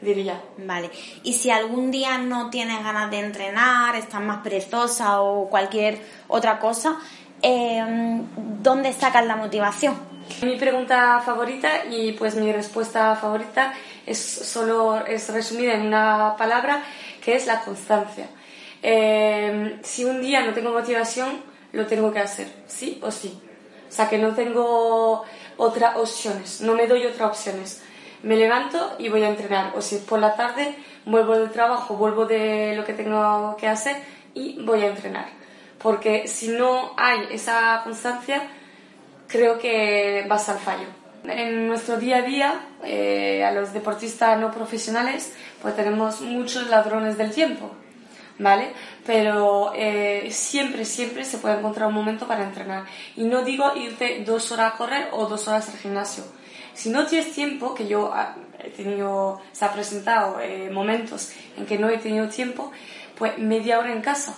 diría. 0.00 0.40
Vale. 0.58 0.92
Y 1.24 1.32
si 1.32 1.50
algún 1.50 1.90
día 1.90 2.18
no 2.18 2.50
tienes 2.50 2.84
ganas 2.84 3.10
de 3.10 3.18
entrenar, 3.18 3.96
estás 3.96 4.20
más 4.20 4.42
perezosa 4.44 5.22
o 5.22 5.48
cualquier 5.50 5.98
otra 6.28 6.60
cosa, 6.60 6.98
em, 7.42 8.22
¿dónde 8.62 8.92
sacas 8.92 9.26
la 9.26 9.34
motivación? 9.34 9.96
Mi 10.42 10.56
pregunta 10.56 11.20
favorita 11.20 11.84
y 11.90 12.12
pues 12.12 12.36
mi 12.36 12.52
respuesta 12.52 13.16
favorita 13.16 13.74
es 14.06 14.18
solo 14.18 15.04
es 15.04 15.28
resumida 15.30 15.74
en 15.74 15.86
una 15.86 16.36
palabra 16.36 16.80
que 17.24 17.34
es 17.34 17.46
la 17.48 17.60
constancia. 17.60 18.28
Em, 18.82 19.82
si 19.82 20.04
un 20.04 20.20
día 20.20 20.42
no 20.42 20.52
tengo 20.52 20.70
motivación, 20.70 21.40
lo 21.72 21.86
tengo 21.86 22.12
que 22.12 22.20
hacer, 22.20 22.48
sí 22.66 22.98
o 23.02 23.10
sí. 23.10 23.40
O 23.88 23.92
sea 23.92 24.08
que 24.08 24.18
no 24.18 24.34
tengo 24.34 25.24
otras 25.56 25.96
opciones, 25.96 26.60
no 26.60 26.74
me 26.74 26.86
doy 26.86 27.06
otras 27.06 27.30
opciones. 27.30 27.82
Me 28.22 28.36
levanto 28.36 28.96
y 28.98 29.08
voy 29.08 29.22
a 29.22 29.28
entrenar, 29.28 29.72
o 29.76 29.82
si 29.82 29.96
es 29.96 30.02
por 30.02 30.18
la 30.18 30.34
tarde, 30.34 30.74
vuelvo 31.04 31.36
del 31.38 31.50
trabajo, 31.50 31.94
vuelvo 31.96 32.26
de 32.26 32.74
lo 32.74 32.84
que 32.84 32.92
tengo 32.94 33.56
que 33.58 33.68
hacer 33.68 33.96
y 34.34 34.62
voy 34.64 34.82
a 34.82 34.86
entrenar. 34.86 35.26
Porque 35.82 36.26
si 36.26 36.48
no 36.48 36.94
hay 36.96 37.28
esa 37.30 37.82
constancia, 37.84 38.42
creo 39.28 39.58
que 39.58 40.24
vas 40.28 40.48
al 40.48 40.58
fallo. 40.58 40.86
En 41.24 41.68
nuestro 41.68 41.96
día 41.98 42.18
a 42.18 42.22
día, 42.22 42.60
eh, 42.84 43.44
a 43.44 43.52
los 43.52 43.72
deportistas 43.72 44.38
no 44.38 44.50
profesionales, 44.50 45.32
pues 45.60 45.76
tenemos 45.76 46.20
muchos 46.20 46.68
ladrones 46.68 47.18
del 47.18 47.32
tiempo. 47.32 47.70
¿Vale? 48.38 48.72
Pero 49.04 49.72
eh, 49.74 50.28
siempre, 50.30 50.84
siempre 50.84 51.24
se 51.24 51.38
puede 51.38 51.58
encontrar 51.58 51.88
un 51.88 51.94
momento 51.94 52.26
para 52.26 52.44
entrenar. 52.44 52.84
Y 53.16 53.24
no 53.24 53.42
digo 53.42 53.74
irte 53.76 54.22
dos 54.24 54.52
horas 54.52 54.74
a 54.74 54.76
correr 54.76 55.08
o 55.12 55.26
dos 55.26 55.48
horas 55.48 55.68
al 55.68 55.78
gimnasio. 55.78 56.24
Si 56.74 56.90
no 56.90 57.06
tienes 57.06 57.32
tiempo, 57.32 57.74
que 57.74 57.88
yo 57.88 58.12
ah, 58.12 58.36
he 58.62 58.70
tenido, 58.70 59.40
se 59.52 59.64
ha 59.64 59.72
presentado 59.72 60.40
eh, 60.40 60.70
momentos 60.70 61.32
en 61.56 61.64
que 61.64 61.78
no 61.78 61.88
he 61.88 61.98
tenido 61.98 62.28
tiempo, 62.28 62.70
pues 63.16 63.38
media 63.38 63.78
hora 63.78 63.92
en 63.92 64.02
casa. 64.02 64.36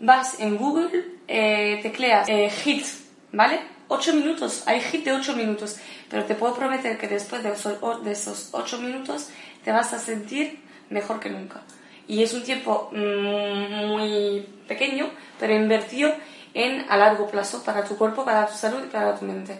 Vas 0.00 0.40
en 0.40 0.56
Google, 0.56 0.90
eh, 1.28 1.80
tecleas 1.82 2.28
eh, 2.28 2.50
HIT, 2.50 2.86
¿vale? 3.32 3.60
8 3.88 4.14
minutos, 4.14 4.64
hay 4.66 4.80
HIT 4.80 5.04
de 5.04 5.12
8 5.12 5.36
minutos, 5.36 5.76
pero 6.08 6.24
te 6.24 6.34
puedo 6.34 6.54
prometer 6.54 6.98
que 6.98 7.06
después 7.06 7.42
de 7.42 7.52
esos, 7.52 8.02
de 8.02 8.12
esos 8.12 8.48
8 8.52 8.78
minutos 8.78 9.28
te 9.62 9.70
vas 9.72 9.92
a 9.92 9.98
sentir 9.98 10.60
mejor 10.90 11.20
que 11.20 11.30
nunca. 11.30 11.62
Y 12.08 12.22
es 12.22 12.32
un 12.34 12.42
tiempo 12.42 12.90
mm, 12.92 13.86
muy 13.86 14.46
pequeño, 14.68 15.10
pero 15.38 15.54
invertido 15.54 16.12
en 16.54 16.86
a 16.88 16.96
largo 16.96 17.26
plazo 17.26 17.62
para 17.64 17.84
tu 17.84 17.96
cuerpo, 17.96 18.24
para 18.24 18.46
tu 18.46 18.54
salud 18.54 18.82
y 18.84 18.88
para 18.88 19.14
tu 19.16 19.24
mente. 19.24 19.58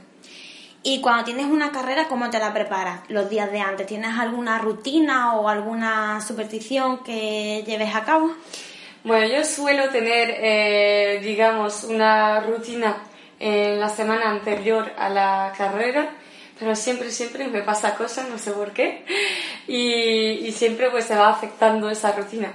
Y 0.82 1.00
cuando 1.00 1.24
tienes 1.24 1.46
una 1.46 1.72
carrera, 1.72 2.06
¿cómo 2.09 2.30
te 2.30 2.38
la 2.38 2.54
preparas 2.54 3.00
los 3.09 3.28
días 3.28 3.50
de 3.50 3.59
antes? 3.59 3.88
¿Tienes 3.88 4.16
alguna 4.16 4.59
rutina 4.59 5.35
o 5.35 5.48
alguna 5.48 6.20
superstición 6.20 7.02
que 7.02 7.64
lleves 7.66 7.92
a 7.94 8.04
cabo? 8.04 8.30
Bueno, 9.02 9.26
yo 9.26 9.44
suelo 9.44 9.88
tener, 9.90 10.32
eh, 10.38 11.20
digamos, 11.24 11.82
una 11.85 12.40
rutina 12.40 12.98
en 13.40 13.80
la 13.80 13.88
semana 13.88 14.30
anterior 14.30 14.92
a 14.96 15.09
la 15.09 15.52
carrera, 15.59 16.09
pero 16.58 16.74
siempre, 16.74 17.10
siempre 17.10 17.48
me 17.48 17.62
pasa 17.62 17.94
cosas, 17.94 18.28
no 18.28 18.38
sé 18.38 18.52
por 18.52 18.72
qué, 18.72 19.04
y, 19.68 20.46
y 20.46 20.52
siempre 20.52 20.90
pues 20.90 21.04
se 21.04 21.14
va 21.14 21.28
afectando 21.28 21.90
esa 21.90 22.12
rutina. 22.12 22.52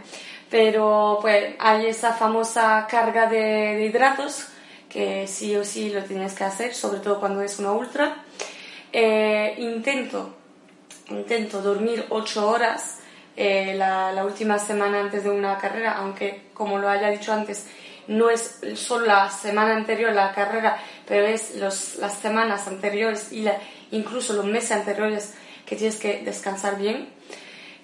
Pero 0.50 1.20
pues 1.22 1.56
hay 1.60 1.86
esa 1.86 2.14
famosa 2.14 2.86
carga 2.90 3.28
de, 3.28 3.38
de 3.78 3.86
hidratos 3.86 4.48
que 4.90 5.26
sí 5.28 5.56
o 5.56 5.64
sí 5.64 5.90
lo 5.90 6.04
tienes 6.04 6.34
que 6.34 6.44
hacer, 6.44 6.74
sobre 6.74 7.00
todo 7.00 7.20
cuando 7.20 7.42
es 7.42 7.60
una 7.60 7.72
ultra. 7.72 8.24
Eh, 8.92 9.56
intento, 9.60 10.36
intento 11.10 11.62
dormir 11.62 12.06
8 12.10 12.50
horas 12.50 13.00
eh, 13.38 13.74
la, 13.78 14.12
la, 14.12 14.26
última 14.26 14.60
semana 14.60 15.00
antes 15.00 15.24
de 15.24 15.30
una 15.30 15.58
carrera, 15.58 15.94
aunque 15.94 16.50
como 16.54 16.78
lo 16.78 16.90
haya 16.90 17.10
dicho 17.10 17.32
antes, 17.32 17.68
no 18.08 18.30
es 18.30 18.60
solo 18.76 19.06
la 19.06 19.30
semana 19.30 19.74
anterior 19.74 20.10
a 20.10 20.14
la 20.14 20.34
carrera, 20.34 20.78
pero 21.08 21.26
es 21.26 21.56
los, 21.56 21.96
las 21.96 22.18
semanas 22.18 22.68
anteriores 22.68 23.32
y 23.32 23.44
la, 23.44 23.58
incluso 23.92 24.34
los 24.34 24.46
meses 24.46 24.72
anteriores 24.72 25.34
que 25.66 25.76
tienes 25.76 25.98
que 25.98 26.22
descansar 26.24 26.78
bien. 26.78 27.10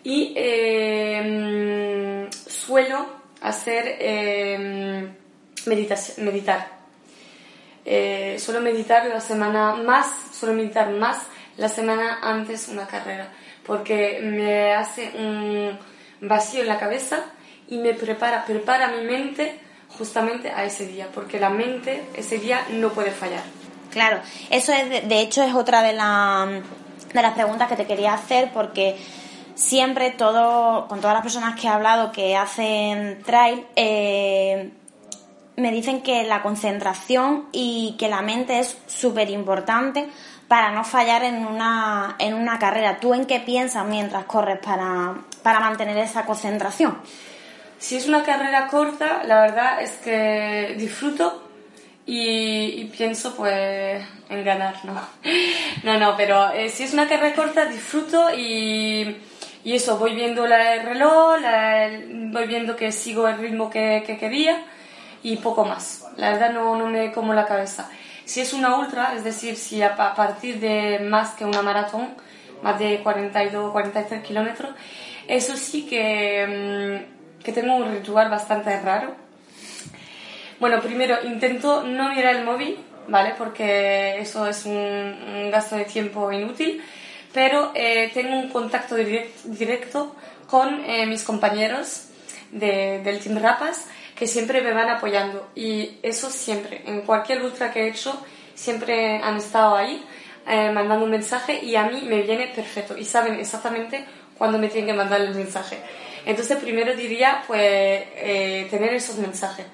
Y 0.04 0.34
eh, 0.36 2.28
suelo 2.32 3.06
hacer 3.42 3.98
meditación, 5.66 6.26
meditar. 6.26 6.78
Eh, 7.90 8.38
suelo 8.38 8.60
meditar 8.60 9.06
la 9.06 9.22
semana 9.22 9.76
más, 9.76 10.08
suelo 10.34 10.54
meditar 10.54 10.92
más 10.92 11.20
la 11.56 11.70
semana 11.70 12.20
antes 12.22 12.68
una 12.68 12.86
carrera, 12.86 13.30
porque 13.66 14.20
me 14.22 14.74
hace 14.74 15.12
un 15.18 15.80
vacío 16.20 16.62
en 16.62 16.68
la 16.68 16.78
cabeza 16.78 17.24
y 17.70 17.78
me 17.78 17.94
prepara, 17.94 18.46
prepara 18.46 18.90
mi 18.90 19.06
mente 19.06 19.58
justamente 19.98 20.50
a 20.52 20.66
ese 20.66 20.86
día, 20.86 21.08
porque 21.14 21.40
la 21.40 21.50
mente 21.50 22.04
ese 22.16 22.40
día 22.40 22.66
no 22.72 22.90
puede 22.90 23.12
fallar. 23.12 23.44
Claro, 23.92 24.20
eso 24.50 24.74
es, 24.74 25.08
de, 25.08 25.20
hecho 25.22 25.44
es 25.44 25.54
otra 25.54 25.82
de, 25.82 25.94
la, 25.94 26.62
de 27.14 27.22
las 27.22 27.34
preguntas 27.34 27.68
que 27.68 27.76
te 27.76 27.86
quería 27.86 28.14
hacer, 28.14 28.52
porque 28.54 28.98
siempre 29.56 30.12
todo, 30.12 30.88
con 30.88 31.00
todas 31.00 31.16
las 31.16 31.24
personas 31.24 31.60
que 31.60 31.68
he 31.68 31.70
hablado 31.70 32.12
que 32.12 32.36
hacen 32.36 33.24
trail, 33.24 33.66
eh, 33.76 34.72
me 35.56 35.72
dicen 35.72 36.02
que 36.02 36.24
la 36.24 36.44
concentración 36.44 37.48
y 37.52 37.96
que 37.98 38.08
la 38.08 38.22
mente 38.22 38.60
es 38.60 38.78
súper 38.86 39.30
importante 39.32 40.08
para 40.48 40.72
no 40.72 40.84
fallar 40.84 41.24
en 41.24 41.46
una, 41.46 42.16
en 42.20 42.36
una 42.36 42.60
carrera. 42.60 43.00
¿Tú 43.00 43.14
en 43.14 43.26
qué 43.26 43.40
piensas 43.40 43.86
mientras 43.86 44.26
corres 44.26 44.60
para, 44.60 45.16
para 45.42 45.60
mantener 45.60 45.98
esa 45.98 46.26
concentración? 46.26 47.00
Si 47.80 47.96
es 47.98 48.08
una 48.08 48.24
carrera 48.24 48.68
corta, 48.68 49.24
la 49.24 49.42
verdad 49.42 49.82
es 49.82 49.92
que 49.98 50.76
disfruto 50.78 51.47
y, 52.08 52.86
pienso 52.86 53.36
pues 53.36 54.02
en 54.30 54.44
ganar, 54.44 54.76
¿no? 54.86 55.00
No, 55.84 56.00
no, 56.00 56.16
pero 56.16 56.52
eh, 56.52 56.70
si 56.70 56.84
es 56.84 56.94
una 56.94 57.08
carrera 57.08 57.36
corta, 57.36 57.66
disfruto 57.66 58.34
y, 58.34 59.18
y 59.64 59.74
eso, 59.74 59.98
voy 59.98 60.16
viendo 60.16 60.46
el 60.46 60.84
reloj, 60.84 61.40
la, 61.42 61.90
voy 62.32 62.48
viendo 62.48 62.76
que 62.76 62.92
sigo 62.92 63.28
el 63.28 63.38
ritmo 63.38 63.70
que, 63.70 64.04
que 64.08 64.18
quería 64.18 64.64
y 65.22 65.36
poco 65.38 65.66
más. 65.66 66.06
La 66.16 66.32
verdad 66.32 66.54
no, 66.54 66.78
no 66.78 66.88
me 66.88 67.12
como 67.12 67.34
la 67.34 67.46
cabeza. 67.46 67.90
Si 68.24 68.40
es 68.40 68.54
una 68.54 68.78
ultra, 68.78 69.14
es 69.16 69.24
decir, 69.24 69.58
si 69.58 69.82
a, 69.82 69.90
a 69.96 70.16
partir 70.16 70.60
de 70.60 71.00
más 71.00 71.32
que 71.32 71.46
una 71.46 71.62
maratón, 71.62 72.10
más 72.64 72.80
de 72.80 73.02
42 73.04 73.72
43 73.72 74.24
kilómetros, 74.24 74.72
eso 75.28 75.58
sí 75.58 75.86
que, 75.86 77.04
mm, 77.42 77.44
que 77.44 77.52
tengo 77.52 77.76
un 77.76 77.92
ritual 77.92 78.30
bastante 78.30 78.80
raro. 78.80 79.27
Bueno, 80.60 80.82
primero 80.82 81.18
intento 81.24 81.84
no 81.84 82.10
mirar 82.14 82.36
el 82.36 82.44
móvil, 82.44 82.78
¿vale? 83.08 83.36
Porque 83.38 84.20
eso 84.20 84.48
es 84.48 84.66
un, 84.66 84.74
un 84.76 85.52
gasto 85.52 85.76
de 85.76 85.86
tiempo 85.86 86.32
inútil, 86.32 86.84
pero 87.34 87.72
eh, 87.76 88.12
tengo 88.14 88.38
un 88.38 88.50
contacto 88.50 88.96
direct, 88.96 89.44
directo 89.44 90.16
con 90.50 90.84
eh, 90.86 91.06
mis 91.06 91.24
compañeros 91.24 92.08
de, 92.52 93.02
del 93.04 93.20
Team 93.20 93.38
Rapas 93.38 93.88
que 94.16 94.26
siempre 94.26 94.62
me 94.62 94.74
van 94.74 94.90
apoyando 94.90 95.48
y 95.54 96.00
eso 96.02 96.30
siempre, 96.32 96.82
en 96.88 97.02
cualquier 97.02 97.44
ultra 97.44 97.72
que 97.72 97.84
he 97.84 97.90
hecho, 97.90 98.20
siempre 98.56 99.22
han 99.22 99.38
estado 99.38 99.76
ahí 99.76 100.04
eh, 100.48 100.72
mandando 100.72 101.06
un 101.06 101.12
mensaje 101.12 101.64
y 101.64 101.76
a 101.76 101.84
mí 101.84 102.02
me 102.02 102.22
viene 102.24 102.48
perfecto 102.48 102.98
y 102.98 103.06
saben 103.06 103.40
exactamente 103.40 104.06
cuándo 104.38 104.58
me 104.58 104.70
tienen 104.70 104.88
que 104.88 104.98
mandar 104.98 105.22
el 105.22 105.36
mensaje. 105.36 105.78
Entonces 106.26 106.58
primero 106.58 106.96
diría 106.96 107.44
pues 107.46 107.62
eh, 107.62 108.68
tener 108.72 108.94
esos 108.94 109.18
mensajes, 109.18 109.66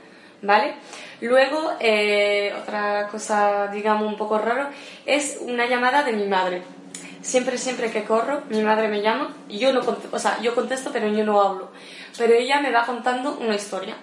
¿vale? 0.43 0.75
Luego 1.21 1.71
eh, 1.79 2.53
otra 2.61 3.07
cosa 3.07 3.67
digamos 3.67 4.07
un 4.07 4.17
poco 4.17 4.37
raro 4.37 4.67
es 5.05 5.39
una 5.41 5.65
llamada 5.65 6.03
de 6.03 6.13
mi 6.13 6.25
madre. 6.25 6.61
Siempre, 7.21 7.57
siempre 7.57 7.89
que 7.89 8.03
corro, 8.03 8.41
mi 8.49 8.61
madre 8.61 8.89
me 8.89 9.01
llama 9.01 9.33
y 9.47 9.57
yo 9.57 9.71
no 9.71 9.81
o 10.11 10.19
sea, 10.19 10.39
yo 10.41 10.53
contesto 10.53 10.91
pero 10.91 11.07
yo 11.07 11.23
no 11.23 11.41
hablo. 11.41 11.71
Pero 12.17 12.33
ella 12.33 12.59
me 12.59 12.71
va 12.71 12.85
contando 12.85 13.37
una 13.39 13.55
historia 13.55 13.95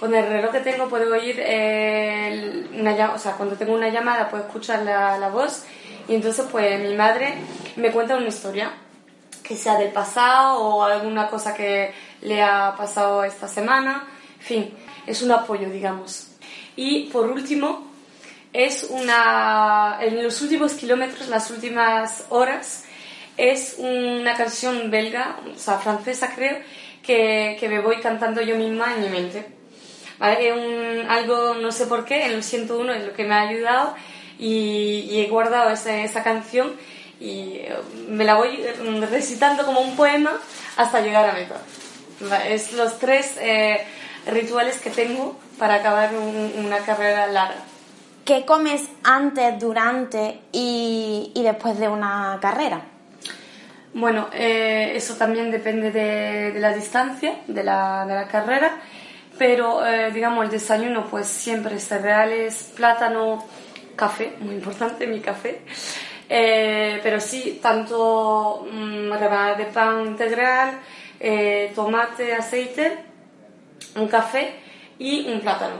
con 0.00 0.14
el 0.14 0.26
reloj 0.26 0.50
que 0.50 0.60
tengo 0.60 0.88
puedo 0.88 1.12
oír 1.12 1.36
eh, 1.38 2.66
una, 2.72 3.12
o 3.12 3.18
sea, 3.18 3.32
cuando 3.32 3.54
tengo 3.54 3.74
una 3.74 3.90
llamada 3.90 4.30
puedo 4.30 4.44
escuchar 4.44 4.82
la, 4.82 5.18
la, 5.18 5.28
voz 5.28 5.64
y 6.08 6.14
entonces 6.14 6.46
pues 6.50 6.80
mi 6.80 6.94
madre 6.94 7.34
me 7.76 7.92
cuenta 7.92 8.16
una 8.16 8.28
historia 8.28 8.72
que 9.42 9.56
sea 9.56 9.76
del 9.76 9.92
pasado 9.92 10.58
o 10.58 10.82
alguna 10.82 11.28
cosa 11.28 11.54
que 11.54 11.92
le 12.22 12.42
ha 12.42 12.74
pasado 12.76 13.24
esta 13.24 13.46
semana, 13.46 14.04
en 14.38 14.44
fin, 14.44 14.74
es 15.06 15.22
un 15.22 15.32
apoyo 15.32 15.70
digamos. 15.70 16.28
Y 16.76 17.10
por 17.10 17.30
último, 17.30 17.90
es 18.52 18.84
una, 18.90 19.98
en 20.00 20.22
los 20.22 20.40
últimos 20.42 20.72
kilómetros, 20.74 21.28
las 21.28 21.50
últimas 21.50 22.24
horas, 22.30 22.84
es 23.36 23.76
una 23.78 24.34
canción 24.34 24.90
belga, 24.90 25.40
o 25.54 25.58
sea, 25.58 25.78
francesa 25.78 26.32
creo, 26.34 26.58
que, 27.02 27.56
que 27.58 27.68
me 27.68 27.80
voy 27.80 27.96
cantando 27.96 28.40
yo 28.42 28.56
misma 28.56 28.94
en 28.94 29.02
mi 29.02 29.08
mente 29.08 29.60
¿vale? 30.20 30.52
Un, 30.52 31.10
algo, 31.10 31.54
no 31.54 31.72
sé 31.72 31.86
por 31.86 32.04
qué, 32.04 32.26
en 32.26 32.32
el 32.32 32.44
101 32.44 32.92
es 32.92 33.06
lo 33.06 33.12
que 33.14 33.24
me 33.24 33.34
ha 33.34 33.48
ayudado 33.48 33.96
y, 34.38 35.08
y 35.10 35.20
he 35.20 35.28
guardado 35.28 35.70
esa, 35.70 35.96
esa, 35.96 36.22
canción 36.22 36.72
y 37.18 37.56
eh, 37.56 37.74
me 38.08 38.24
la 38.24 38.34
voy 38.34 38.62
recitando 39.10 39.64
como 39.64 39.80
un 39.80 39.96
poema 39.96 40.32
hasta 40.76 41.00
llegar 41.00 41.28
a 41.28 41.32
meta. 41.32 41.60
Es 42.46 42.74
los 42.74 42.98
tres 42.98 43.36
eh, 43.40 43.80
rituales 44.26 44.78
que 44.78 44.90
tengo 44.90 45.38
para 45.58 45.76
acabar 45.76 46.14
un, 46.14 46.64
una 46.64 46.78
carrera 46.78 47.26
larga. 47.26 47.62
¿Qué 48.24 48.44
comes 48.44 48.88
antes, 49.02 49.58
durante 49.58 50.40
y, 50.52 51.32
y 51.34 51.42
después 51.42 51.78
de 51.78 51.88
una 51.88 52.38
carrera? 52.40 52.82
Bueno, 53.92 54.28
eh, 54.32 54.92
eso 54.94 55.16
también 55.16 55.50
depende 55.50 55.90
de, 55.90 56.52
de 56.52 56.60
la 56.60 56.72
distancia 56.72 57.40
de 57.48 57.64
la, 57.64 58.04
de 58.06 58.14
la 58.14 58.28
carrera 58.28 58.80
pero 59.40 59.84
eh, 59.86 60.10
digamos 60.12 60.44
el 60.44 60.50
desayuno 60.50 61.06
pues 61.06 61.26
siempre 61.26 61.78
cereales, 61.80 62.72
plátano, 62.76 63.42
café, 63.96 64.34
muy 64.38 64.54
importante 64.54 65.06
mi 65.06 65.20
café, 65.20 65.62
eh, 66.28 67.00
pero 67.02 67.18
sí 67.20 67.58
tanto 67.62 68.66
mmm, 68.70 69.10
rebanada 69.10 69.54
de 69.54 69.64
pan 69.64 70.06
integral, 70.06 70.78
tomate, 71.74 72.34
aceite, 72.34 72.98
un 73.96 74.08
café 74.08 74.54
y 74.98 75.30
un 75.30 75.40
plátano. 75.40 75.76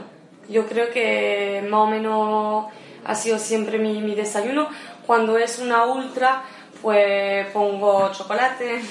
Yo 0.49 0.65
creo 0.67 0.91
que 0.91 1.65
más 1.69 1.79
o 1.81 1.87
menos 1.87 2.65
ha 3.05 3.15
sido 3.15 3.39
siempre 3.39 3.77
mi, 3.77 4.01
mi 4.01 4.15
desayuno. 4.15 4.67
Cuando 5.05 5.37
es 5.37 5.59
una 5.59 5.85
ultra, 5.85 6.43
pues 6.81 7.47
pongo 7.47 8.11
chocolate. 8.11 8.81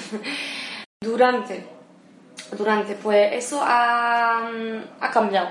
Durante 1.01 1.81
durante, 2.57 2.95
pues 2.95 3.33
eso 3.33 3.61
ha, 3.63 4.49
ha 4.99 5.11
cambiado. 5.11 5.49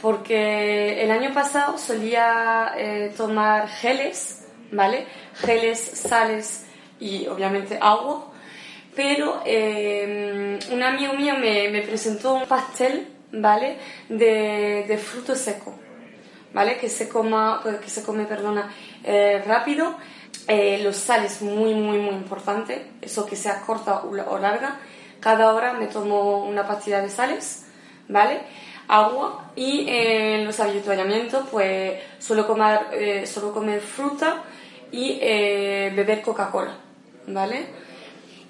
Porque 0.00 1.02
el 1.02 1.10
año 1.10 1.32
pasado 1.34 1.76
solía 1.76 2.72
eh, 2.76 3.12
tomar 3.16 3.68
geles, 3.68 4.46
¿vale? 4.70 5.06
Geles, 5.34 5.78
sales 5.80 6.66
y 7.00 7.26
obviamente 7.26 7.78
agua. 7.80 8.27
Pero 8.98 9.42
eh, 9.46 10.58
un 10.72 10.82
amigo 10.82 11.12
mío 11.12 11.34
me, 11.38 11.82
presentó 11.82 12.34
un 12.34 12.46
pastel, 12.46 13.06
¿vale? 13.30 13.76
De, 14.08 14.86
de 14.88 14.98
fruto 14.98 15.36
seco, 15.36 15.72
¿vale? 16.52 16.78
Que 16.78 16.88
se, 16.88 17.08
coma, 17.08 17.62
que 17.80 17.88
se 17.88 18.02
come, 18.02 18.24
perdona, 18.24 18.74
eh, 19.04 19.40
rápido. 19.46 19.94
Eh, 20.48 20.80
los 20.82 20.96
sales 20.96 21.42
muy, 21.42 21.74
muy, 21.74 21.98
muy 21.98 22.14
importante. 22.16 22.86
Eso 23.00 23.24
que 23.24 23.36
sea 23.36 23.60
corta 23.60 24.02
o 24.02 24.38
larga 24.38 24.80
cada 25.20 25.54
hora 25.54 25.74
me 25.74 25.86
tomo 25.86 26.44
una 26.44 26.66
pastilla 26.66 27.00
de 27.00 27.08
sales, 27.08 27.66
¿vale? 28.08 28.40
Agua 28.88 29.52
y 29.54 29.86
en 29.88 30.44
los 30.44 30.58
habituallamientos 30.58 31.46
pues 31.52 32.00
suelo 32.18 32.48
comer, 32.48 32.80
eh, 32.94 33.24
comer 33.54 33.80
fruta 33.80 34.42
y 34.90 35.20
eh, 35.22 35.92
beber 35.94 36.20
Coca-Cola, 36.20 36.74
¿vale? 37.28 37.66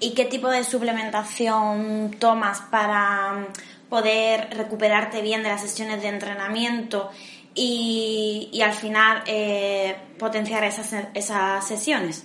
¿Y 0.01 0.13
qué 0.13 0.25
tipo 0.25 0.47
de 0.49 0.63
suplementación 0.63 2.15
tomas 2.19 2.61
para 2.71 3.47
poder 3.89 4.47
recuperarte 4.51 5.21
bien 5.21 5.43
de 5.43 5.49
las 5.49 5.61
sesiones 5.61 6.01
de 6.01 6.07
entrenamiento 6.07 7.09
y, 7.53 8.49
y 8.53 8.61
al 8.61 8.73
final 8.73 9.23
eh, 9.25 9.95
potenciar 10.17 10.63
esas, 10.63 10.95
esas 11.13 11.67
sesiones? 11.67 12.23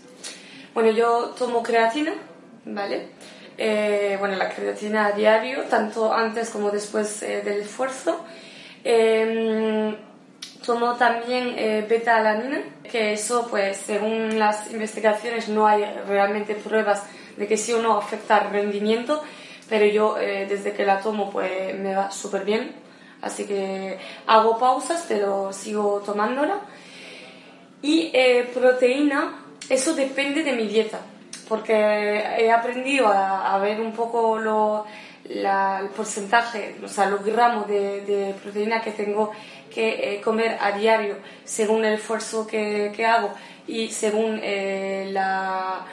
Bueno, 0.73 0.91
yo 0.91 1.35
tomo 1.37 1.65
creatina, 1.65 2.13
¿vale? 2.65 3.09
Eh, 3.59 4.17
bueno, 4.21 4.37
la 4.37 4.51
creatina 4.51 5.07
a 5.07 5.13
diario, 5.13 5.63
tanto 5.63 6.13
antes 6.13 6.51
como 6.51 6.71
después 6.71 7.23
eh, 7.25 7.43
del 7.43 7.63
esfuerzo. 7.63 8.25
Em, 8.85 9.97
tomo 10.65 10.95
también 10.95 11.57
beta-alanina, 11.89 12.63
que 12.91 13.15
eso, 13.15 13.49
pues, 13.51 13.79
según 13.79 14.39
las 14.39 14.71
investigaciones, 14.71 15.49
no 15.49 15.67
hay 15.67 15.85
realmente 16.07 16.55
pruebas 16.55 17.03
de 17.37 17.47
que 17.47 17.57
sí 17.57 17.73
o 17.73 17.83
no 17.83 17.99
afecta 17.99 18.37
al 18.37 18.51
rendimiento, 18.51 19.23
pero 19.68 19.87
yo 19.87 20.14
desde 20.14 20.73
que 20.73 20.85
la 20.85 21.01
tomo, 21.01 21.31
pues, 21.31 21.75
me 21.79 21.94
va 21.94 22.11
súper 22.11 22.44
bien. 22.44 22.73
Así 23.23 23.47
que 23.47 23.99
hago 24.27 24.59
pausas, 24.59 25.07
pero 25.09 25.53
sigo 25.53 26.03
tomándola. 26.05 26.61
Y 27.81 28.12
proteína, 28.53 29.44
eso 29.68 29.94
depende 29.94 30.42
de 30.42 30.53
mi 30.53 30.66
dieta 30.66 31.01
porque 31.49 31.75
he 32.38 32.51
aprendido 32.51 33.09
a, 33.09 33.59
ver 33.59 33.81
un 33.81 33.92
poco 33.92 34.38
lo, 34.38 34.87
el 35.25 35.88
porcentaje, 35.90 36.77
o 36.83 36.88
sea, 36.88 37.07
los 37.07 37.25
gramos 37.25 37.68
de, 37.68 38.35
proteína 38.42 38.81
que 38.81 38.92
tengo 38.92 39.31
que 39.73 40.14
eh, 40.14 40.20
comer 40.20 40.57
a 40.61 40.73
diario 40.73 41.16
según 41.44 41.85
el 41.85 41.94
esfuerzo 41.94 42.47
que, 42.47 42.92
que 42.94 43.05
hago 43.05 43.33
y 43.66 43.88
según 43.88 44.38
eh, 44.42 45.09
la, 45.11 45.85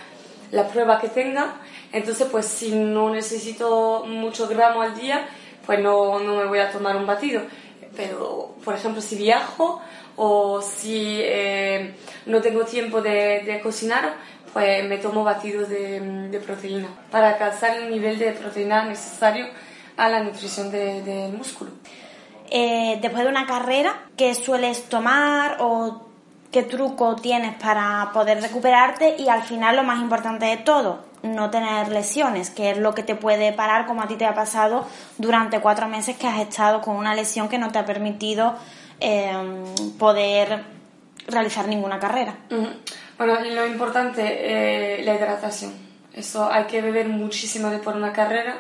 la, 0.52 0.68
prueba 0.68 1.00
que 1.00 1.10
tenga. 1.10 1.56
Entonces, 1.92 2.28
pues 2.32 2.46
si 2.46 2.72
no 2.72 3.10
necesito 3.10 4.06
muchos 4.08 4.50
gramos 4.50 4.86
al 4.86 4.96
día, 4.96 5.28
pues 5.66 5.80
no, 5.80 6.20
no, 6.20 6.36
me 6.36 6.46
voy 6.46 6.60
a 6.60 6.72
tomar 6.72 6.96
un 6.96 7.06
batido. 7.06 7.42
Pero, 7.96 8.56
por 8.64 8.76
ejemplo, 8.76 9.02
si 9.02 9.16
viajo 9.16 9.82
o 10.16 10.62
si 10.62 11.20
eh, 11.22 11.96
no 12.26 12.42
tengo 12.42 12.64
tiempo 12.64 13.02
de, 13.02 13.42
de 13.46 13.60
cocinar, 13.62 14.16
pues 14.54 14.88
me 14.88 14.98
tomo 14.98 15.24
batidos 15.24 15.70
de, 15.70 16.42
proteína 16.46 16.88
para 17.10 17.30
alcanzar 17.30 17.78
el 17.78 17.90
nivel 17.90 18.20
de 18.20 18.32
proteína 18.32 18.86
necesario 18.86 19.48
a 19.98 20.10
la 20.10 20.24
nutrición 20.24 20.72
del 20.72 21.34
músculo. 21.34 21.72
Eh, 22.50 23.00
después 23.02 23.24
de 23.24 23.30
una 23.30 23.46
carrera, 23.46 24.08
¿qué 24.18 24.36
sueles 24.36 24.84
tomar 24.90 25.58
o 25.60 26.11
qué 26.52 26.64
truco 26.64 27.16
tienes 27.16 27.56
para 27.56 28.12
poder 28.14 28.42
recuperarte? 28.42 29.16
Y 29.18 29.30
al 29.30 29.44
final, 29.44 29.76
lo 29.76 29.84
más 29.84 30.02
importante 30.02 30.46
de 30.46 30.58
todo, 30.58 31.00
no 31.24 31.50
tener 31.50 31.90
lesiones, 31.90 32.50
que 32.50 32.72
es 32.72 32.78
lo 32.78 32.94
que 32.94 33.04
te 33.04 33.16
puede 33.16 33.54
parar, 33.54 33.86
como 33.86 34.02
a 34.02 34.08
ti 34.08 34.16
te 34.16 34.26
ha 34.26 34.34
pasado 34.34 34.86
durante 35.18 35.60
cuatro 35.60 35.88
meses 35.88 36.18
que 36.18 36.28
has 36.28 36.40
estado 36.40 36.82
con 36.82 36.96
una 36.96 37.16
lesión 37.16 37.50
que 37.50 37.58
no 37.58 37.72
te 37.72 37.80
ha 37.80 37.86
permitido 37.86 38.56
eh, 39.00 39.32
poder 39.98 40.64
realizar 41.28 41.68
ninguna 41.68 42.00
carrera. 42.00 42.36
Bueno, 43.18 43.40
lo 43.40 43.66
importante, 43.68 44.22
eh, 44.24 45.04
la 45.04 45.16
hidratación. 45.16 45.74
Eso 46.14 46.52
hay 46.52 46.66
que 46.66 46.82
beber 46.82 47.08
muchísimo 47.08 47.70
después 47.70 47.96
de 47.96 48.02
una 48.02 48.12
carrera, 48.12 48.56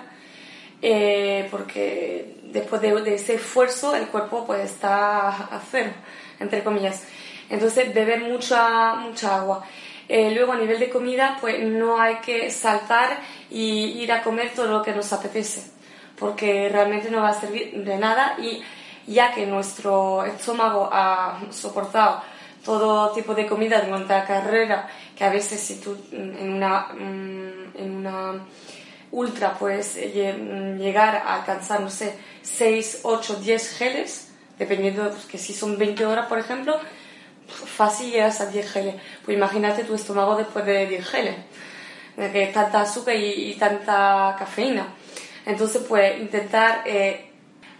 eh, 0.81 1.47
porque 1.51 2.39
después 2.45 2.81
de, 2.81 3.15
ese 3.15 3.35
esfuerzo 3.35 3.95
el 3.95 4.07
cuerpo 4.07 4.45
pues 4.45 4.71
está 4.71 5.29
a 5.29 5.61
cero, 5.69 5.91
entre 6.39 6.63
comillas. 6.63 7.03
Entonces, 7.51 7.93
beber 7.93 8.21
mucha, 8.21 8.95
mucha 8.95 9.35
agua. 9.35 9.63
Eh, 10.07 10.31
luego, 10.33 10.53
a 10.53 10.57
nivel 10.57 10.79
de 10.79 10.89
comida, 10.89 11.37
pues 11.39 11.61
no 11.63 11.99
hay 11.99 12.15
que 12.15 12.49
saltar 12.49 13.19
y 13.49 14.01
ir 14.01 14.11
a 14.11 14.23
comer 14.23 14.51
todo 14.55 14.67
lo 14.67 14.81
que 14.81 14.93
nos 14.93 15.11
apetece, 15.13 15.61
porque 16.17 16.69
realmente 16.69 17.11
no 17.11 17.21
va 17.21 17.29
a 17.29 17.39
servir 17.39 17.83
de 17.83 17.97
nada 17.97 18.35
y 18.39 18.63
ya 19.05 19.33
que 19.33 19.45
nuestro 19.45 20.25
estómago 20.25 20.89
ha 20.91 21.39
soportado 21.51 22.21
todo 22.63 23.11
tipo 23.11 23.33
de 23.33 23.45
comida 23.47 23.81
durante 23.81 24.13
la 24.13 24.25
carrera, 24.25 24.87
que 25.15 25.23
a 25.23 25.29
veces 25.29 25.59
si 25.59 25.79
tú 25.79 25.97
en 26.11 26.53
una, 26.53 26.87
mm, 26.93 27.77
en 27.77 27.95
una 27.97 28.33
ultra 29.11 29.57
puedes 29.57 29.95
llegar 29.95 31.15
a 31.25 31.35
alcanzar, 31.35 31.81
no 31.81 31.89
sé, 31.89 32.15
6, 32.43 32.99
8, 33.03 33.35
10 33.35 33.77
geles, 33.77 34.31
dependiendo, 34.57 35.09
pues, 35.09 35.25
que 35.25 35.37
si 35.37 35.53
son 35.53 35.77
20 35.77 36.05
horas, 36.05 36.27
por 36.27 36.39
ejemplo, 36.39 36.79
fácil 37.51 38.11
llegas 38.11 38.41
a 38.41 38.47
10 38.47 38.71
geles. 38.71 38.95
Pues 39.25 39.37
imagínate 39.37 39.83
tu 39.83 39.95
estómago 39.95 40.35
después 40.35 40.65
de 40.65 40.87
10 40.87 41.07
geles, 41.07 41.35
de 42.17 42.31
que 42.31 42.47
tanta 42.47 42.81
azúcar 42.81 43.15
y, 43.15 43.55
tanta 43.59 44.35
cafeína. 44.37 44.87
Entonces, 45.45 45.83
pues 45.87 46.19
intentar 46.19 46.83
eh, 46.85 47.31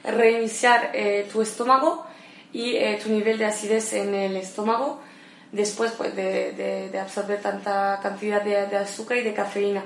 reiniciar 0.04 0.92
eh, 0.94 1.28
tu 1.32 1.42
estómago 1.42 2.06
y 2.54 2.76
eh, 2.76 3.00
tu 3.02 3.10
nivel 3.10 3.38
de 3.38 3.46
acidez 3.46 3.94
en 3.94 4.14
el 4.14 4.36
estómago 4.36 5.00
después 5.52 5.92
pues, 5.92 6.16
de, 6.16 6.90
de, 6.92 7.00
absorber 7.00 7.42
tanta 7.42 8.00
cantidad 8.02 8.42
de, 8.42 8.68
de, 8.68 8.78
azúcar 8.78 9.18
y 9.18 9.22
de 9.22 9.34
cafeína. 9.34 9.84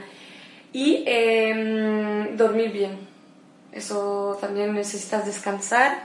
Y 0.74 1.04
em, 1.08 2.36
dormir 2.36 2.71
bien. 2.71 3.08
Eso 3.71 4.38
también 4.39 4.74
necesitas 4.74 5.26
descansar 5.26 6.04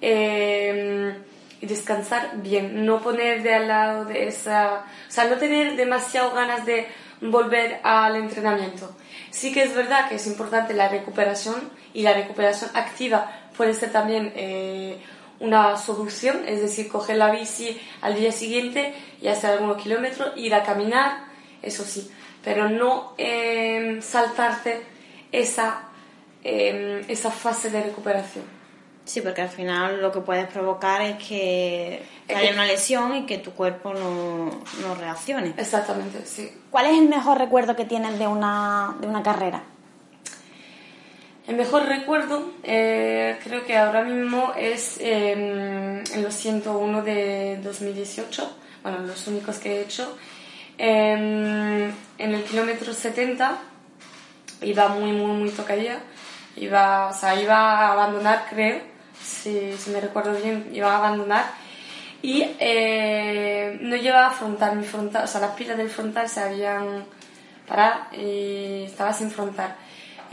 em, 0.00 1.14
y 1.60 1.66
descansar 1.66 2.42
bien. 2.42 2.84
No 2.84 3.00
poner 3.00 3.42
de 3.42 3.54
al 3.54 3.68
lado 3.68 4.04
de 4.04 4.28
esa... 4.28 4.84
O 5.08 5.10
sea, 5.10 5.24
no 5.24 5.36
tener 5.36 5.76
demasiado 5.76 6.32
ganas 6.32 6.64
de 6.66 6.86
volver 7.20 7.80
al 7.82 8.16
entrenamiento. 8.16 8.94
Sí 9.30 9.52
que 9.52 9.62
es 9.62 9.74
verdad 9.74 10.08
que 10.08 10.16
es 10.16 10.26
importante 10.26 10.74
la 10.74 10.88
recuperación 10.88 11.70
y 11.92 12.02
la 12.02 12.12
recuperación 12.12 12.70
activa 12.74 13.30
puede 13.56 13.74
ser 13.74 13.92
también 13.92 14.32
eh, 14.36 14.98
una 15.40 15.76
solución, 15.76 16.42
es 16.46 16.60
decir, 16.60 16.88
coger 16.88 17.16
la 17.16 17.30
bici 17.30 17.80
al 18.00 18.14
día 18.14 18.32
siguiente 18.32 18.94
y 19.20 19.28
hacer 19.28 19.50
algunos 19.50 19.82
kilómetros, 19.82 20.32
ir 20.36 20.54
a 20.54 20.62
caminar, 20.62 21.24
eso 21.62 21.84
sí, 21.84 22.10
pero 22.42 22.68
no 22.68 23.14
saltarte 24.00 24.82
esa, 25.32 25.88
em, 26.42 27.02
esa 27.08 27.30
fase 27.30 27.70
de 27.70 27.82
recuperación. 27.82 28.63
Sí, 29.04 29.20
porque 29.20 29.42
al 29.42 29.50
final 29.50 30.00
lo 30.00 30.10
que 30.10 30.20
puedes 30.20 30.46
provocar 30.46 31.02
es 31.02 31.16
que, 31.16 32.02
haya 32.34 32.52
una 32.52 32.64
lesión 32.64 33.14
y 33.14 33.26
que 33.26 33.36
tu 33.36 33.52
cuerpo 33.52 33.92
no, 33.92 34.46
no, 34.80 34.94
reaccione. 34.98 35.52
Exactamente, 35.58 36.24
sí. 36.24 36.50
¿Cuál 36.70 36.86
es 36.86 36.98
el 36.98 37.08
mejor 37.08 37.38
recuerdo 37.38 37.76
que 37.76 37.84
tienes 37.84 38.18
de 38.18 38.26
una, 38.26 38.96
de 39.00 39.06
una 39.06 39.22
carrera? 39.22 39.62
El 41.46 41.56
mejor 41.56 41.84
recuerdo 41.84 42.52
eh, 42.62 43.38
creo 43.44 43.66
que 43.66 43.76
ahora 43.76 44.02
mismo 44.02 44.54
es 44.56 44.96
em, 44.98 45.98
en 45.98 46.22
los 46.22 46.32
101 46.34 47.02
de 47.02 47.60
2018, 47.62 48.56
bueno, 48.82 49.00
los 49.00 49.26
únicos 49.26 49.58
que 49.58 49.76
he 49.76 49.80
hecho. 49.82 50.16
Em, 50.78 51.92
en 52.18 52.34
el 52.34 52.42
kilómetro 52.44 52.94
70 52.94 53.58
iba 54.62 54.88
muy, 54.88 55.12
muy, 55.12 55.36
muy 55.36 55.50
tocadilla. 55.50 55.98
Iba, 56.56 57.08
o 57.08 57.12
sea, 57.12 57.38
iba 57.40 57.56
a 57.56 57.92
abandonar, 57.92 58.46
creo, 58.48 58.93
si, 59.24 59.76
si 59.76 59.90
me 59.90 60.00
recuerdo 60.00 60.34
bien, 60.40 60.70
iba 60.72 60.92
a 60.92 60.98
abandonar. 60.98 61.44
Y 62.22 62.46
eh, 62.58 63.78
no 63.82 63.96
llevaba 63.96 64.30
frontal, 64.30 64.76
mi 64.76 64.84
frontal, 64.84 65.24
o 65.24 65.26
sea, 65.26 65.40
las 65.40 65.52
pilas 65.52 65.76
del 65.76 65.90
frontal 65.90 66.28
se 66.28 66.40
habían 66.40 67.04
parado 67.66 68.00
y 68.12 68.84
estaba 68.84 69.12
sin 69.12 69.30
frontal 69.30 69.74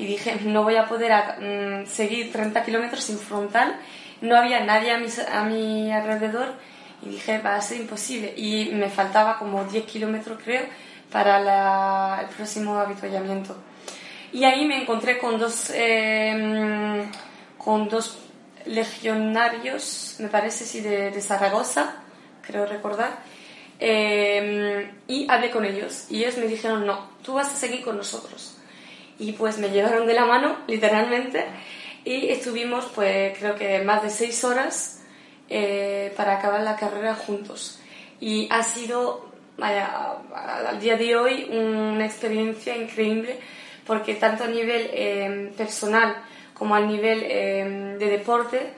y 0.02 0.06
dije, 0.06 0.40
no 0.46 0.64
voy 0.64 0.78
a 0.78 0.88
poder 0.88 1.12
mm, 1.40 1.86
seguir 1.86 2.32
30 2.32 2.64
kilómetros 2.64 3.04
sin 3.04 3.20
frontal, 3.20 3.76
no 4.22 4.36
había 4.36 4.62
nadie 4.62 4.92
a 4.92 5.44
mi, 5.44 5.92
alrededor 5.92 6.56
y 7.04 7.10
dije, 7.10 7.40
va 7.40 7.56
a 7.56 7.62
ser 7.62 7.82
imposible. 7.82 8.34
Y 8.36 8.72
me 8.74 8.90
faltaba 8.90 9.38
como 9.38 9.64
10 9.64 9.86
kilómetros, 9.86 10.40
creo, 10.44 10.64
para 11.12 12.22
el 12.22 12.28
próximo 12.36 12.80
habituallamiento. 12.80 13.56
Y 14.34 14.44
ahí 14.44 14.66
me 14.66 14.82
encontré 14.82 15.18
con 15.18 15.38
dos, 15.38 15.72
eh, 15.74 17.06
con 17.58 17.90
dos 17.90 18.18
legionarios, 18.66 20.16
me 20.20 20.28
parece, 20.28 20.66
sí, 20.66 20.82
de, 20.82 21.20
Zaragoza, 21.22 21.96
creo 22.46 22.66
recordar. 22.66 23.20
Eh, 23.80 24.92
y 25.08 25.26
hablé 25.30 25.50
con 25.50 25.66
ellos 25.66 26.06
y 26.10 26.24
ellos 26.24 26.38
me 26.38 26.46
dijeron, 26.46 26.86
no, 26.86 27.10
tú 27.24 27.34
vas 27.34 27.52
a 27.52 27.56
seguir 27.56 27.84
con 27.84 27.98
nosotros. 27.98 28.58
Y 29.20 29.34
pues 29.34 29.58
me 29.58 29.70
llevaron 29.70 30.08
de 30.08 30.14
la 30.14 30.26
mano, 30.26 30.58
literalmente, 30.68 31.46
y 32.04 32.30
estuvimos, 32.30 32.86
pues 32.94 33.38
creo 33.38 33.56
que 33.56 33.80
más 33.80 34.04
de 34.04 34.10
seis 34.10 34.44
horas 34.44 35.02
eh, 35.50 36.14
para 36.16 36.38
acabar 36.38 36.62
la 36.62 36.76
carrera 36.76 37.16
juntos. 37.16 37.80
Y 38.20 38.48
ha 38.52 38.64
sido, 38.64 39.32
vaya, 39.58 40.18
al 40.68 40.80
día 40.80 40.98
de 40.98 41.16
hoy, 41.16 41.50
una 41.52 42.06
experiencia 42.06 42.76
increíble 42.76 43.40
porque 43.86 44.16
tanto 44.16 44.44
a 44.44 44.48
nivel 44.48 44.90
eh, 44.94 45.52
personal 45.58 46.16
como 46.62 46.76
a 46.76 46.80
nivel 46.80 47.24
eh, 47.24 47.96
de 47.98 48.06
deporte 48.06 48.72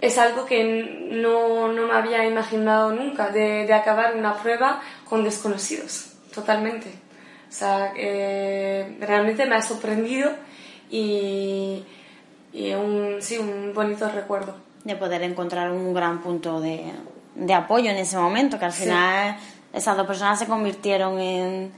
es 0.00 0.16
algo 0.18 0.46
que 0.46 0.62
no, 1.10 1.66
no, 1.66 1.88
me 1.88 1.94
había 1.94 2.24
imaginado 2.24 2.92
nunca, 2.92 3.30
de, 3.30 3.66
de, 3.66 3.74
acabar 3.74 4.14
una 4.14 4.36
prueba 4.36 4.80
con 5.04 5.24
desconocidos, 5.24 6.12
totalmente. 6.32 6.86
O 7.48 7.52
sea, 7.52 7.92
eh, 7.96 8.96
realmente 9.00 9.46
me 9.46 9.56
ha 9.56 9.62
sorprendido 9.62 10.30
y, 10.88 11.82
y 12.52 12.72
un, 12.74 13.16
sí, 13.18 13.36
un 13.36 13.74
bonito 13.74 14.08
recuerdo. 14.08 14.54
De 14.84 14.94
poder 14.94 15.24
encontrar 15.24 15.72
un 15.72 15.92
gran 15.92 16.22
punto 16.22 16.60
de, 16.60 16.84
de 17.34 17.52
apoyo 17.52 17.90
en 17.90 17.96
ese 17.96 18.16
momento, 18.16 18.60
que 18.60 18.66
al 18.66 18.72
final 18.72 19.36
sí. 19.40 19.46
esas 19.72 19.96
dos 19.96 20.06
personas 20.06 20.38
se 20.38 20.46
convirtieron 20.46 21.18
en... 21.18 21.72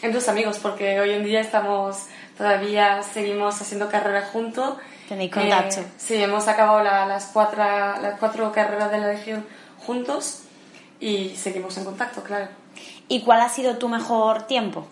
En 0.00 0.10
dos 0.10 0.26
amigos, 0.28 0.58
porque 0.58 0.98
hoy 1.00 1.10
en 1.10 1.22
día 1.22 1.40
estamos, 1.40 2.06
todavía 2.36 3.02
seguimos 3.02 3.60
haciendo 3.60 3.88
carreras 3.88 4.30
juntos. 4.30 4.76
Tenéis 5.08 5.32
contacto. 5.32 5.80
Eh, 5.80 5.86
sí, 5.98 6.14
hemos 6.16 6.48
acabado 6.48 6.82
la, 6.82 7.06
las, 7.06 7.26
cuatro, 7.26 7.58
las 7.58 8.18
cuatro 8.18 8.52
carreras 8.52 8.90
de 8.90 8.98
la 8.98 9.08
Legión 9.08 9.46
juntos 9.78 10.42
y 11.00 11.30
seguimos 11.30 11.76
en 11.76 11.84
contacto, 11.84 12.22
claro. 12.22 12.48
¿Y 13.08 13.22
cuál 13.22 13.40
ha 13.40 13.48
sido 13.48 13.76
tu 13.76 13.88
mejor 13.88 14.46
tiempo? 14.46 14.86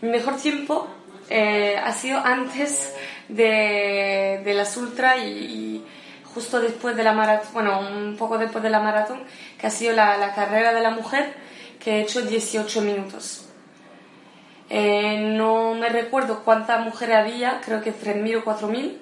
Mi 0.00 0.08
mejor 0.08 0.36
tiempo 0.36 0.88
eh, 1.30 1.76
ha 1.82 1.92
sido 1.92 2.18
antes 2.18 2.92
de, 3.28 4.40
de 4.44 4.54
las 4.54 4.76
ultra 4.76 5.16
y, 5.16 5.28
y, 5.28 5.84
justo 6.34 6.60
después 6.60 6.96
de 6.96 7.04
la 7.04 7.12
maratón, 7.12 7.48
bueno, 7.52 7.78
un 7.78 8.16
poco 8.16 8.38
después 8.38 8.62
de 8.64 8.70
la 8.70 8.80
maratón, 8.80 9.22
que 9.58 9.68
ha 9.68 9.70
sido 9.70 9.92
la, 9.92 10.16
la 10.16 10.34
carrera 10.34 10.74
de 10.74 10.80
la 10.80 10.90
mujer, 10.90 11.32
que 11.78 11.98
he 11.98 12.00
hecho 12.00 12.22
18 12.22 12.80
minutos. 12.80 13.43
Eh, 14.70 15.18
no 15.36 15.74
me 15.74 15.88
recuerdo 15.88 16.42
cuántas 16.44 16.84
mujeres 16.84 17.16
había, 17.16 17.60
creo 17.64 17.82
que 17.82 17.92
3.000 17.92 18.38
o 18.38 18.44
4.000, 18.44 18.96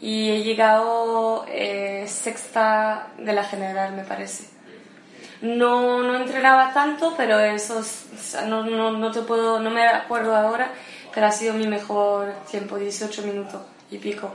y 0.00 0.30
he 0.30 0.42
llegado 0.42 1.46
eh, 1.48 2.04
sexta 2.06 3.08
de 3.18 3.32
la 3.32 3.44
general, 3.44 3.94
me 3.94 4.04
parece. 4.04 4.44
No, 5.40 6.02
no 6.02 6.16
entrenaba 6.16 6.72
tanto, 6.72 7.14
pero 7.16 7.38
eso 7.38 7.82
no, 8.46 8.64
no, 8.64 8.92
no, 8.92 9.10
te 9.10 9.22
puedo, 9.22 9.60
no 9.60 9.70
me 9.70 9.86
acuerdo 9.86 10.34
ahora, 10.34 10.70
pero 11.14 11.26
ha 11.26 11.32
sido 11.32 11.54
mi 11.54 11.66
mejor 11.66 12.32
tiempo, 12.50 12.76
18 12.76 13.22
minutos 13.22 13.62
y 13.90 13.98
pico. 13.98 14.32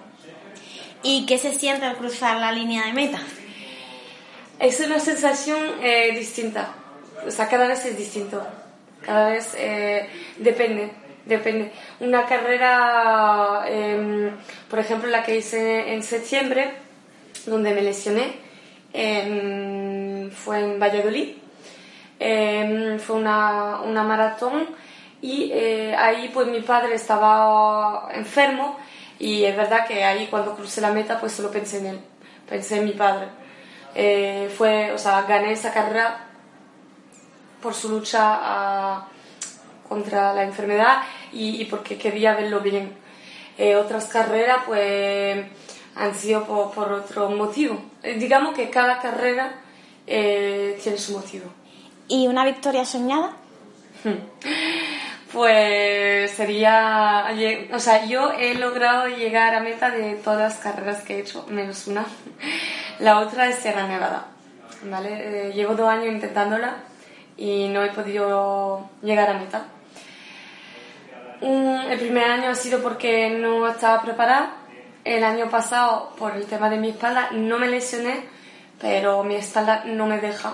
¿Y 1.04 1.26
qué 1.26 1.38
se 1.38 1.54
siente 1.54 1.86
al 1.86 1.98
cruzar 1.98 2.38
la 2.38 2.52
línea 2.52 2.86
de 2.86 2.94
meta? 2.94 3.20
Es 4.60 4.80
una 4.80 5.00
sensación 5.00 5.60
eh, 5.82 6.12
distinta, 6.16 6.74
o 7.26 7.32
sea, 7.32 7.48
cada 7.48 7.68
vez 7.68 7.84
es 7.86 7.98
distinto, 7.98 8.46
cada 9.06 9.30
vez 9.30 9.56
eh, 9.58 10.08
depende, 10.38 10.92
depende. 11.26 11.72
Una 12.00 12.26
carrera, 12.26 13.64
eh, 13.68 14.32
por 14.70 14.80
ejemplo, 14.80 15.10
la 15.10 15.24
que 15.24 15.38
hice 15.38 15.94
en 15.94 16.04
septiembre, 16.04 16.72
donde 17.46 17.74
me 17.74 17.82
lesioné, 17.82 18.36
eh, 18.94 20.30
fue 20.34 20.60
en 20.60 20.80
Valladolid, 20.80 21.38
fue 22.20 23.16
una, 23.16 23.82
una, 23.82 24.04
maratón 24.04 24.68
y 25.22 25.52
ahí 25.52 26.30
pues 26.32 26.48
mi 26.48 26.62
padre 26.62 26.94
estaba 26.94 28.10
enfermo 28.14 28.78
y 29.18 29.44
es 29.44 29.58
verdad 29.58 29.88
que 29.88 30.04
ahí 30.04 30.28
cuando 30.28 30.56
crucé 30.56 30.82
la 30.82 30.92
meta 30.92 31.20
pues 31.20 31.32
solo 31.32 31.50
pensé 31.50 31.80
en 31.80 31.86
él, 31.88 32.00
pensé 32.48 32.78
en 32.78 32.86
mi 32.86 32.92
padre. 32.92 33.28
fue, 34.56 34.92
o 34.92 35.00
sea, 35.00 35.24
gané 35.24 35.54
esa 35.54 35.74
carrera 35.74 36.31
por 37.62 37.74
su 37.74 37.90
lucha 37.90 38.20
a, 38.22 39.08
contra 39.88 40.34
la 40.34 40.44
enfermedad 40.44 41.04
y, 41.32 41.62
y, 41.62 41.66
porque 41.66 41.98
quería 41.98 42.34
verlo 42.34 42.60
bien. 42.62 42.94
Eh, 43.58 43.76
otras 43.76 44.06
carreras 44.08 44.60
pues 44.66 45.46
han 45.96 46.16
sido 46.16 46.46
por, 46.46 46.72
por 46.72 46.92
otro 46.92 47.30
motivo. 47.30 47.80
Eh, 48.02 48.16
digamos 48.18 48.56
que 48.56 48.70
cada 48.70 49.00
carrera 49.00 49.54
eh, 50.08 50.80
tiene 50.82 50.98
su 50.98 51.14
motivo. 51.14 51.46
¿Y 52.08 52.28
una 52.28 52.46
victoria 52.46 52.86
soñada? 52.86 53.34
Pues 55.32 56.30
sería, 56.32 57.28
o 57.72 57.80
sea, 57.80 58.06
yo 58.06 58.34
he 58.34 58.54
logrado 58.56 59.08
llegar 59.08 59.56
a 59.56 59.62
meta 59.62 59.90
de 59.90 60.16
todas 60.16 60.40
las 60.40 60.58
carreras 60.58 61.04
que 61.04 61.16
he 61.16 61.20
hecho, 61.22 61.46
menos 61.48 61.88
una. 61.88 62.06
La 63.00 63.20
otra 63.20 63.48
es 63.48 63.56
Sierra 63.56 63.88
Nevada, 63.88 64.26
¿vale? 64.84 65.10
Eh, 65.14 65.54
llevo 65.54 65.76
dos 65.76 65.88
años 65.88 66.08
intentándola 66.08 66.76
y 67.42 67.70
no 67.70 67.84
he 67.84 67.90
podido 67.90 68.88
llegar 69.02 69.28
a 69.32 69.34
meta. 69.34 69.66
El 71.42 71.98
primer 71.98 72.30
año 72.30 72.52
ha 72.52 72.56
sido 72.56 72.84
porque 72.84 73.32
no 73.32 73.68
estaba 73.68 74.00
preparada. 74.04 74.58
El 75.04 75.24
año 75.24 75.50
pasado, 75.50 76.14
por 76.20 76.36
el 76.36 76.46
tema 76.46 76.70
de 76.70 76.78
mi 76.78 76.90
espalda, 76.90 77.30
no 77.32 77.58
me 77.58 77.68
lesioné, 77.68 78.26
pero 78.80 79.24
mi 79.24 79.34
espalda 79.34 79.86
no 79.86 80.06
me 80.06 80.20
deja. 80.20 80.54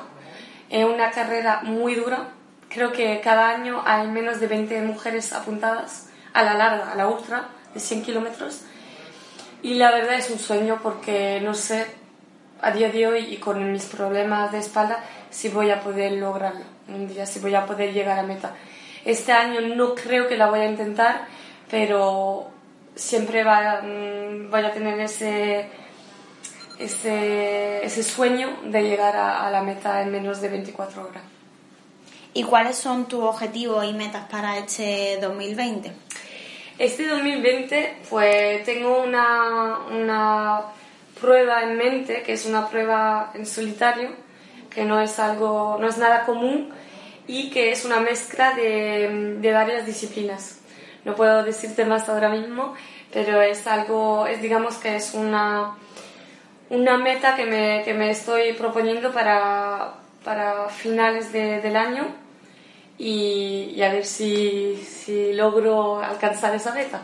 Es 0.70 0.86
una 0.86 1.12
carrera 1.12 1.60
muy 1.64 1.96
dura. 1.96 2.30
Creo 2.70 2.94
que 2.94 3.20
cada 3.20 3.50
año 3.50 3.84
hay 3.86 4.08
menos 4.08 4.40
de 4.40 4.48
20 4.48 4.82
mujeres 4.84 5.34
apuntadas 5.34 6.08
a 6.32 6.44
la 6.44 6.54
larga, 6.54 6.94
a 6.94 6.96
la 6.96 7.10
ultra, 7.10 7.50
de 7.74 7.82
100 7.82 8.04
kilómetros. 8.04 8.62
Y 9.62 9.74
la 9.74 9.92
verdad 9.92 10.14
es 10.14 10.30
un 10.30 10.40
sueño 10.40 10.80
porque 10.82 11.42
no 11.42 11.54
sé 11.54 11.86
a 12.62 12.72
día 12.72 12.90
de 12.90 13.08
hoy 13.08 13.34
y 13.34 13.38
con 13.38 13.74
mis 13.74 13.88
problemas 13.88 14.54
de 14.54 14.60
espalda 14.60 15.04
si 15.30 15.50
voy 15.50 15.70
a 15.70 15.82
poder 15.82 16.14
lograrlo 16.14 16.77
un 16.88 17.08
día, 17.08 17.26
si 17.26 17.40
voy 17.40 17.56
a 17.56 17.66
poder 17.66 17.94
llegar 17.94 18.20
a 18.20 18.24
meta. 18.24 18.56
Este 19.06 19.32
año 19.32 19.62
no 19.62 19.96
creo 19.96 20.28
que 20.28 20.38
la 20.38 20.50
voy 20.50 20.60
a 20.60 20.70
intentar, 20.70 21.28
pero 21.70 22.50
siempre 22.96 23.44
va, 23.44 23.82
voy 23.82 24.66
a 24.66 24.72
tener 24.72 25.00
ese, 25.00 25.70
ese, 26.80 27.86
ese 27.86 28.04
sueño 28.04 28.58
de 28.66 28.84
llegar 28.84 29.16
a, 29.16 29.48
a, 29.48 29.52
la 29.52 29.62
meta 29.62 30.02
en 30.02 30.12
menos 30.12 30.42
de 30.42 30.50
24 30.50 31.08
horas. 31.08 31.24
¿Y 32.34 32.44
cuáles 32.44 32.78
son 32.78 33.08
tus 33.08 33.24
objetivos 33.24 33.86
y 33.86 33.94
metas 33.94 34.28
para 34.30 34.58
este 34.58 35.18
2020? 35.22 35.92
Este 36.78 37.08
2020, 37.08 37.98
pues 38.10 38.64
tengo 38.64 39.02
una, 39.02 39.80
una 39.90 40.62
prueba 41.20 41.64
en 41.64 41.78
mente, 41.78 42.22
que 42.22 42.34
es 42.34 42.46
una 42.46 42.70
prueba 42.70 43.32
en 43.34 43.46
solitario, 43.48 44.12
que 44.78 44.86
no 44.86 45.02
es 45.02 45.18
algo, 45.18 45.78
no 45.82 45.88
es 45.88 45.98
nada 45.98 46.24
común 46.24 46.70
y 47.26 47.50
que 47.50 47.72
es 47.72 47.84
una 47.84 48.00
mezcla 48.00 48.54
de, 48.54 49.38
de 49.40 49.52
varias 49.52 49.88
disciplinas. 49.88 50.60
No 51.04 51.16
puedo 51.16 51.42
decirte 51.42 51.84
más 51.84 52.08
ahora 52.08 52.30
mismo, 52.30 52.76
pero 53.12 53.42
es 53.42 53.66
algo, 53.66 54.28
es 54.28 54.40
digamos 54.40 54.76
que 54.76 54.96
es 54.96 55.16
una, 55.16 55.76
una 56.70 56.96
meta 57.00 57.36
que 57.36 57.48
me, 57.48 57.82
que 57.86 57.96
me 57.96 58.12
estoy 58.12 58.54
proponiendo 58.54 59.12
para, 59.12 59.96
para 60.24 60.70
finales 60.70 61.34
de, 61.34 61.60
del 61.60 61.76
año 61.76 62.06
y, 63.00 63.74
y, 63.76 63.82
a 63.82 63.92
ver 63.92 64.06
si, 64.06 64.76
si 64.76 65.34
logro 65.34 66.04
alcanzar 66.04 66.54
esa 66.54 66.72
meta. 66.72 67.02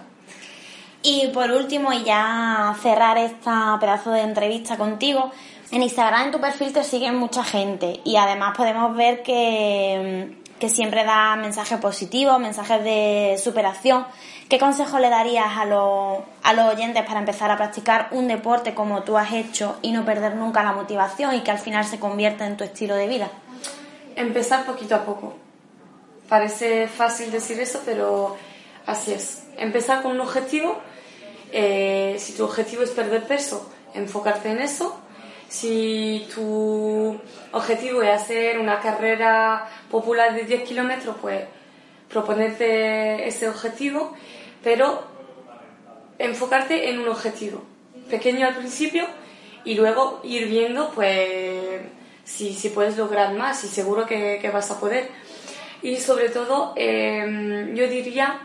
Y 1.02 1.30
por 1.34 1.50
último, 1.50 1.92
y 1.92 2.04
ya 2.04 2.76
cerrar 2.84 3.18
esta 3.18 3.76
pedazo 3.80 4.12
de 4.12 4.22
entrevista 4.22 4.78
contigo, 4.78 5.32
en 5.74 5.82
Instagram 5.82 6.26
en 6.26 6.32
tu 6.32 6.40
perfil 6.40 6.72
te 6.72 6.84
siguen 6.84 7.16
mucha 7.16 7.44
gente 7.44 8.00
y 8.04 8.16
además 8.16 8.56
podemos 8.56 8.96
ver 8.96 9.24
que, 9.24 10.38
que 10.60 10.70
siempre 10.70 11.04
da 11.04 11.36
mensajes 11.36 11.80
positivos, 11.80 12.40
mensajes 12.40 12.84
de 12.84 13.40
superación. 13.44 14.06
¿Qué 14.50 14.60
consejo 14.60 15.00
le 15.00 15.10
darías 15.10 15.58
a, 15.58 15.66
los, 15.66 16.20
a 16.44 16.54
los 16.54 16.72
oyentes 16.72 17.04
para 17.08 17.20
empezar 17.20 17.50
a 17.50 17.58
practicar 17.58 18.10
un 18.12 18.28
deporte 18.28 18.76
como 18.76 19.02
tú 19.02 19.18
has 19.18 19.34
hecho 19.34 19.78
y 19.82 19.94
no 19.94 20.06
perder 20.06 20.36
nunca 20.36 20.62
la 20.62 20.74
motivación 20.74 21.34
y 21.34 21.42
que 21.42 21.50
al 21.50 21.58
final 21.58 21.86
se 21.86 22.00
convierta 22.00 22.46
en 22.46 22.56
tu 22.56 22.64
estilo 22.64 22.94
de 22.94 23.08
vida? 23.08 23.32
Empezar 24.16 24.66
poquito 24.66 24.94
a 24.94 25.04
poco. 25.04 25.34
Parece 26.30 26.88
fácil 26.88 27.32
decir 27.32 27.60
eso, 27.60 27.82
pero 27.84 28.38
así 28.86 29.12
es. 29.12 29.46
Empezar 29.58 30.04
con 30.04 30.12
un 30.12 30.22
objetivo. 30.22 30.80
Eh, 31.52 32.16
si 32.20 32.34
tu 32.34 32.44
objetivo 32.44 32.84
es 32.84 32.92
perder 32.92 33.24
peso, 33.24 33.72
enfocarte 33.96 34.52
en 34.52 34.60
eso. 34.60 35.00
Si 35.54 36.28
tu 36.34 37.16
objetivo 37.52 38.02
es 38.02 38.10
hacer 38.10 38.58
una 38.58 38.80
carrera 38.80 39.70
popular 39.92 40.34
de 40.34 40.46
10 40.46 40.64
kilómetros, 40.64 41.16
pues 41.22 41.44
proponerte 42.10 43.28
ese 43.28 43.48
objetivo. 43.48 44.16
pero 44.64 45.04
enfocarte 46.18 46.90
en 46.90 47.00
un 47.00 47.08
objetivo, 47.10 47.62
pequeño 48.10 48.48
al 48.48 48.56
principio 48.56 49.06
y 49.64 49.76
luego 49.76 50.22
ir 50.24 50.48
viendo 50.48 50.90
pues 50.90 51.82
si, 52.24 52.54
si 52.54 52.70
puedes 52.70 52.98
lograr 52.98 53.34
más 53.34 53.64
y 53.64 53.68
seguro 53.68 54.08
que, 54.08 54.40
que 54.42 54.50
vas 54.50 54.72
a 54.72 54.80
poder. 54.80 55.08
Y 55.84 55.98
sobre 55.98 56.30
todo 56.30 56.74
em, 56.76 57.76
yo 57.76 57.88
diría 57.88 58.40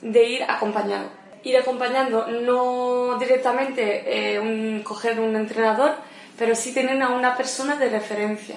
de 0.00 0.24
ir 0.24 0.42
acompañado. 0.44 1.10
Ir 1.44 1.58
acompañando, 1.58 2.26
no 2.26 3.18
directamente 3.18 3.82
eh, 4.06 4.40
un, 4.40 4.82
coger 4.82 5.20
un 5.20 5.36
entrenador, 5.36 5.96
pero 6.38 6.54
sí 6.54 6.72
tener 6.72 7.02
a 7.02 7.08
una 7.08 7.36
persona 7.36 7.76
de 7.76 7.90
referencia. 7.90 8.56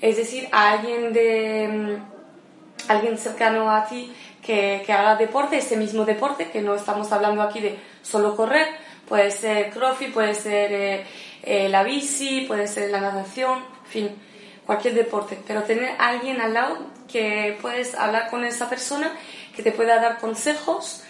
Es 0.00 0.16
decir, 0.16 0.48
a 0.52 0.72
alguien 0.72 1.12
de 1.12 1.64
em, 1.64 1.98
alguien 2.88 3.18
cercano 3.18 3.70
a 3.70 3.86
ti 3.86 4.12
que, 4.42 4.82
que, 4.84 4.92
haga 4.92 5.16
deporte, 5.16 5.58
ese 5.58 5.76
mismo 5.76 6.04
deporte, 6.04 6.50
que 6.50 6.60
no 6.60 6.74
estamos 6.74 7.10
hablando 7.12 7.42
aquí 7.42 7.60
de 7.60 7.78
solo 8.02 8.36
correr, 8.36 8.68
puede 9.08 9.30
ser 9.30 9.70
crossfit, 9.70 10.12
puede 10.12 10.34
ser 10.34 10.72
eh, 10.72 11.04
eh, 11.42 11.68
la 11.68 11.82
bici, 11.82 12.42
puede 12.42 12.68
ser 12.68 12.90
la 12.90 13.00
natación, 13.00 13.58
en 13.58 13.90
fin, 13.90 14.10
cualquier 14.66 14.94
deporte, 14.94 15.38
pero 15.46 15.62
tener 15.62 15.90
a 15.98 16.08
alguien 16.08 16.40
al 16.40 16.54
lado 16.54 16.78
que 17.10 17.56
puedes 17.62 17.94
hablar 17.94 18.30
con 18.30 18.44
esa 18.44 18.68
persona, 18.68 19.10
que 19.54 19.62
te 19.62 19.72
pueda 19.72 20.00
dar 20.00 20.18
consejos 20.18 21.02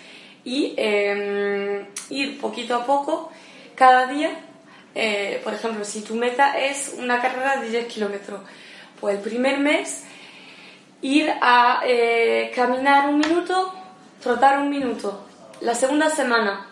y 0.45 0.75
em, 0.77 1.87
ir 2.11 2.41
poquito 2.41 2.77
a 2.77 2.87
poco 2.87 3.31
cada 3.75 4.07
día. 4.07 4.31
Eh, 4.99 5.43
por 5.45 5.53
ejemplo, 5.53 5.85
si 5.85 6.01
tu 6.01 6.15
meta 6.15 6.59
es 6.59 6.95
una 6.97 7.21
carrera 7.21 7.61
de 7.61 7.69
10 7.69 7.87
kilómetros, 7.87 8.41
pues 8.99 9.17
el 9.17 9.21
primer 9.21 9.59
mes 9.59 10.05
ir 11.03 11.31
a 11.43 11.83
eh, 11.85 12.51
caminar 12.55 13.11
un 13.11 13.19
minuto, 13.19 13.75
trotar 14.23 14.59
un 14.59 14.71
minuto. 14.71 15.27
La 15.61 15.75
segunda 15.75 16.09
semana, 16.09 16.67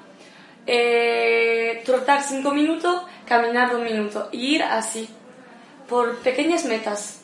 eh, 0.66 1.82
trotar 1.84 2.22
5 2.22 2.50
minutos, 2.52 3.02
caminar 3.26 3.70
2 3.72 3.82
minutos. 3.82 4.28
Y 4.32 4.54
ir 4.54 4.62
así, 4.62 5.06
por 5.86 6.16
pequeñas 6.20 6.64
metas. 6.64 7.20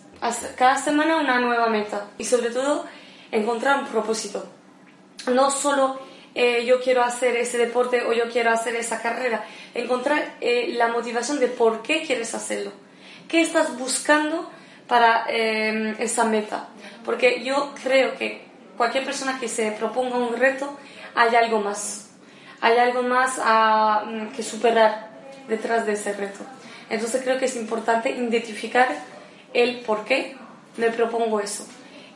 Cada 0.55 0.76
semana 0.76 1.16
una 1.16 1.40
nueva 1.40 1.68
meta. 1.68 2.09
Y 2.18 2.26
sobre 2.26 2.51
todo, 2.51 2.84
encontrar 3.32 3.78
un 3.78 3.86
propósito. 3.86 4.46
No 5.28 5.51
solo 5.51 5.98
eh, 6.34 6.64
yo 6.64 6.80
quiero 6.80 7.02
hacer 7.02 7.36
ese 7.36 7.58
deporte 7.58 8.02
o 8.02 8.12
yo 8.12 8.30
quiero 8.30 8.50
hacer 8.50 8.76
esa 8.76 9.00
carrera. 9.00 9.44
Encontrar 9.74 10.36
la 10.40 10.88
motivación 10.88 11.40
de 11.40 11.48
por 11.48 11.82
qué 11.82 12.02
quieres 12.02 12.34
hacerlo. 12.34 12.72
¿Qué 13.28 13.40
estás 13.42 13.78
buscando? 13.78 14.50
para 14.90 15.24
em, 15.28 15.94
esa 16.00 16.24
meta. 16.24 16.68
Porque 17.04 17.44
yo 17.44 17.72
creo 17.80 18.16
que 18.18 18.42
cualquier 18.76 19.04
persona 19.04 19.38
que 19.38 19.46
se 19.46 19.70
proponga 19.70 20.16
un 20.16 20.36
reto, 20.36 20.76
hay 21.14 21.36
algo 21.36 21.60
más. 21.60 22.10
Hay 22.60 22.76
algo 22.76 23.04
más 23.04 23.40
a, 23.40 24.02
mm, 24.04 24.32
que 24.32 24.42
superar 24.42 25.10
detrás 25.48 25.86
de 25.86 25.92
ese 25.92 26.12
reto. 26.12 26.40
Entonces 26.90 27.22
creo 27.22 27.38
que 27.38 27.44
es 27.44 27.54
importante 27.54 28.10
identificar 28.10 28.88
el 29.54 29.78
por 29.82 30.04
qué 30.04 30.36
me 30.76 30.90
propongo 30.90 31.38
eso. 31.38 31.64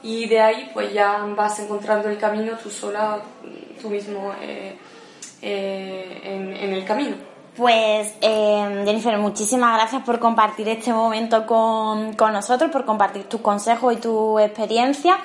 Y 0.04 0.26
de 0.26 0.40
ahí 0.40 0.70
pues 0.72 0.92
ya 0.92 1.16
vas 1.34 1.58
encontrando 1.58 2.08
el 2.10 2.18
camino 2.18 2.52
tú 2.62 2.70
sola, 2.70 3.22
tú 3.80 3.88
mismo 3.88 4.32
eh, 4.40 4.76
eh, 5.40 6.20
en, 6.22 6.54
en 6.54 6.72
el 6.74 6.84
camino. 6.84 7.16
Pues 7.56 8.14
eh, 8.20 8.82
Jennifer, 8.84 9.16
muchísimas 9.16 9.76
gracias 9.78 10.02
por 10.02 10.18
compartir 10.18 10.68
este 10.68 10.92
momento 10.92 11.46
con, 11.46 12.12
con 12.14 12.32
nosotros, 12.32 12.70
por 12.70 12.84
compartir 12.84 13.24
tus 13.28 13.40
consejos 13.40 13.94
y 13.94 13.96
tu 13.96 14.38
experiencia. 14.40 15.16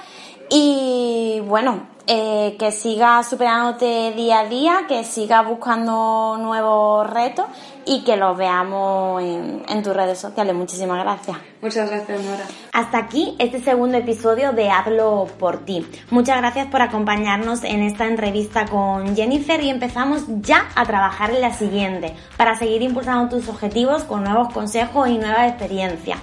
Y 0.50 1.42
bueno, 1.46 1.88
eh, 2.12 2.56
que 2.58 2.72
sigas 2.72 3.30
superándote 3.30 4.14
día 4.16 4.40
a 4.40 4.46
día, 4.46 4.86
que 4.88 5.04
sigas 5.04 5.46
buscando 5.46 6.38
nuevos 6.40 7.08
retos 7.08 7.46
y 7.86 8.04
que 8.04 8.18
los 8.18 8.36
veamos 8.36 9.22
en, 9.22 9.84
tus 9.84 9.96
redes 9.96 10.18
sociales. 10.18 10.56
Muchísimas 10.56 11.04
gracias. 11.04 11.38
Muchas 11.62 11.88
gracias, 11.88 12.24
Nora. 12.24 12.46
Hasta 12.74 12.98
aquí 12.98 13.36
este 13.38 13.62
segundo 13.62 14.00
episodio 14.00 14.54
de 14.54 14.72
Hazlo 14.72 15.28
por 15.38 15.66
ti. 15.66 15.86
Muchas 16.10 16.38
gracias 16.38 16.66
por 16.66 16.82
acompañarnos 16.82 17.64
en 17.64 17.84
esta 17.84 18.08
entrevista 18.08 18.66
con 18.66 19.16
Jennifer 19.16 19.62
y 19.62 19.70
empezamos 19.70 20.24
ya 20.42 20.68
a 20.74 20.86
trabajar 20.86 21.30
en 21.30 21.42
la 21.42 21.54
siguiente 21.54 22.16
para 22.38 22.56
seguir 22.58 22.82
impulsando 22.82 23.38
tus 23.38 23.48
objetivos 23.50 24.04
con 24.04 24.24
nuevos 24.24 24.52
consejos 24.52 25.10
y 25.10 25.20
nuevas 25.20 25.50
experiencias. 25.50 26.18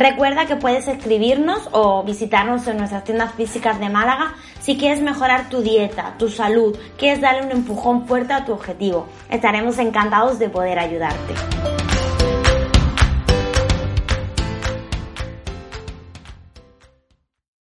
Recuerda 0.00 0.46
que 0.46 0.56
puedes 0.56 0.88
escribirnos 0.88 1.68
o 1.72 2.02
visitarnos 2.02 2.66
en 2.66 2.78
nuestras 2.78 3.04
tiendas 3.04 3.34
físicas 3.34 3.78
de 3.78 3.90
Málaga 3.90 4.34
si 4.58 4.78
quieres 4.78 5.02
mejorar 5.02 5.50
tu 5.50 5.60
dieta, 5.60 6.14
tu 6.18 6.30
salud, 6.30 6.74
quieres 6.96 7.20
darle 7.20 7.44
un 7.44 7.52
empujón 7.52 8.06
fuerte 8.06 8.32
a 8.32 8.46
tu 8.46 8.54
objetivo. 8.54 9.06
Estaremos 9.28 9.76
encantados 9.76 10.38
de 10.38 10.48
poder 10.48 10.78
ayudarte. 10.78 11.79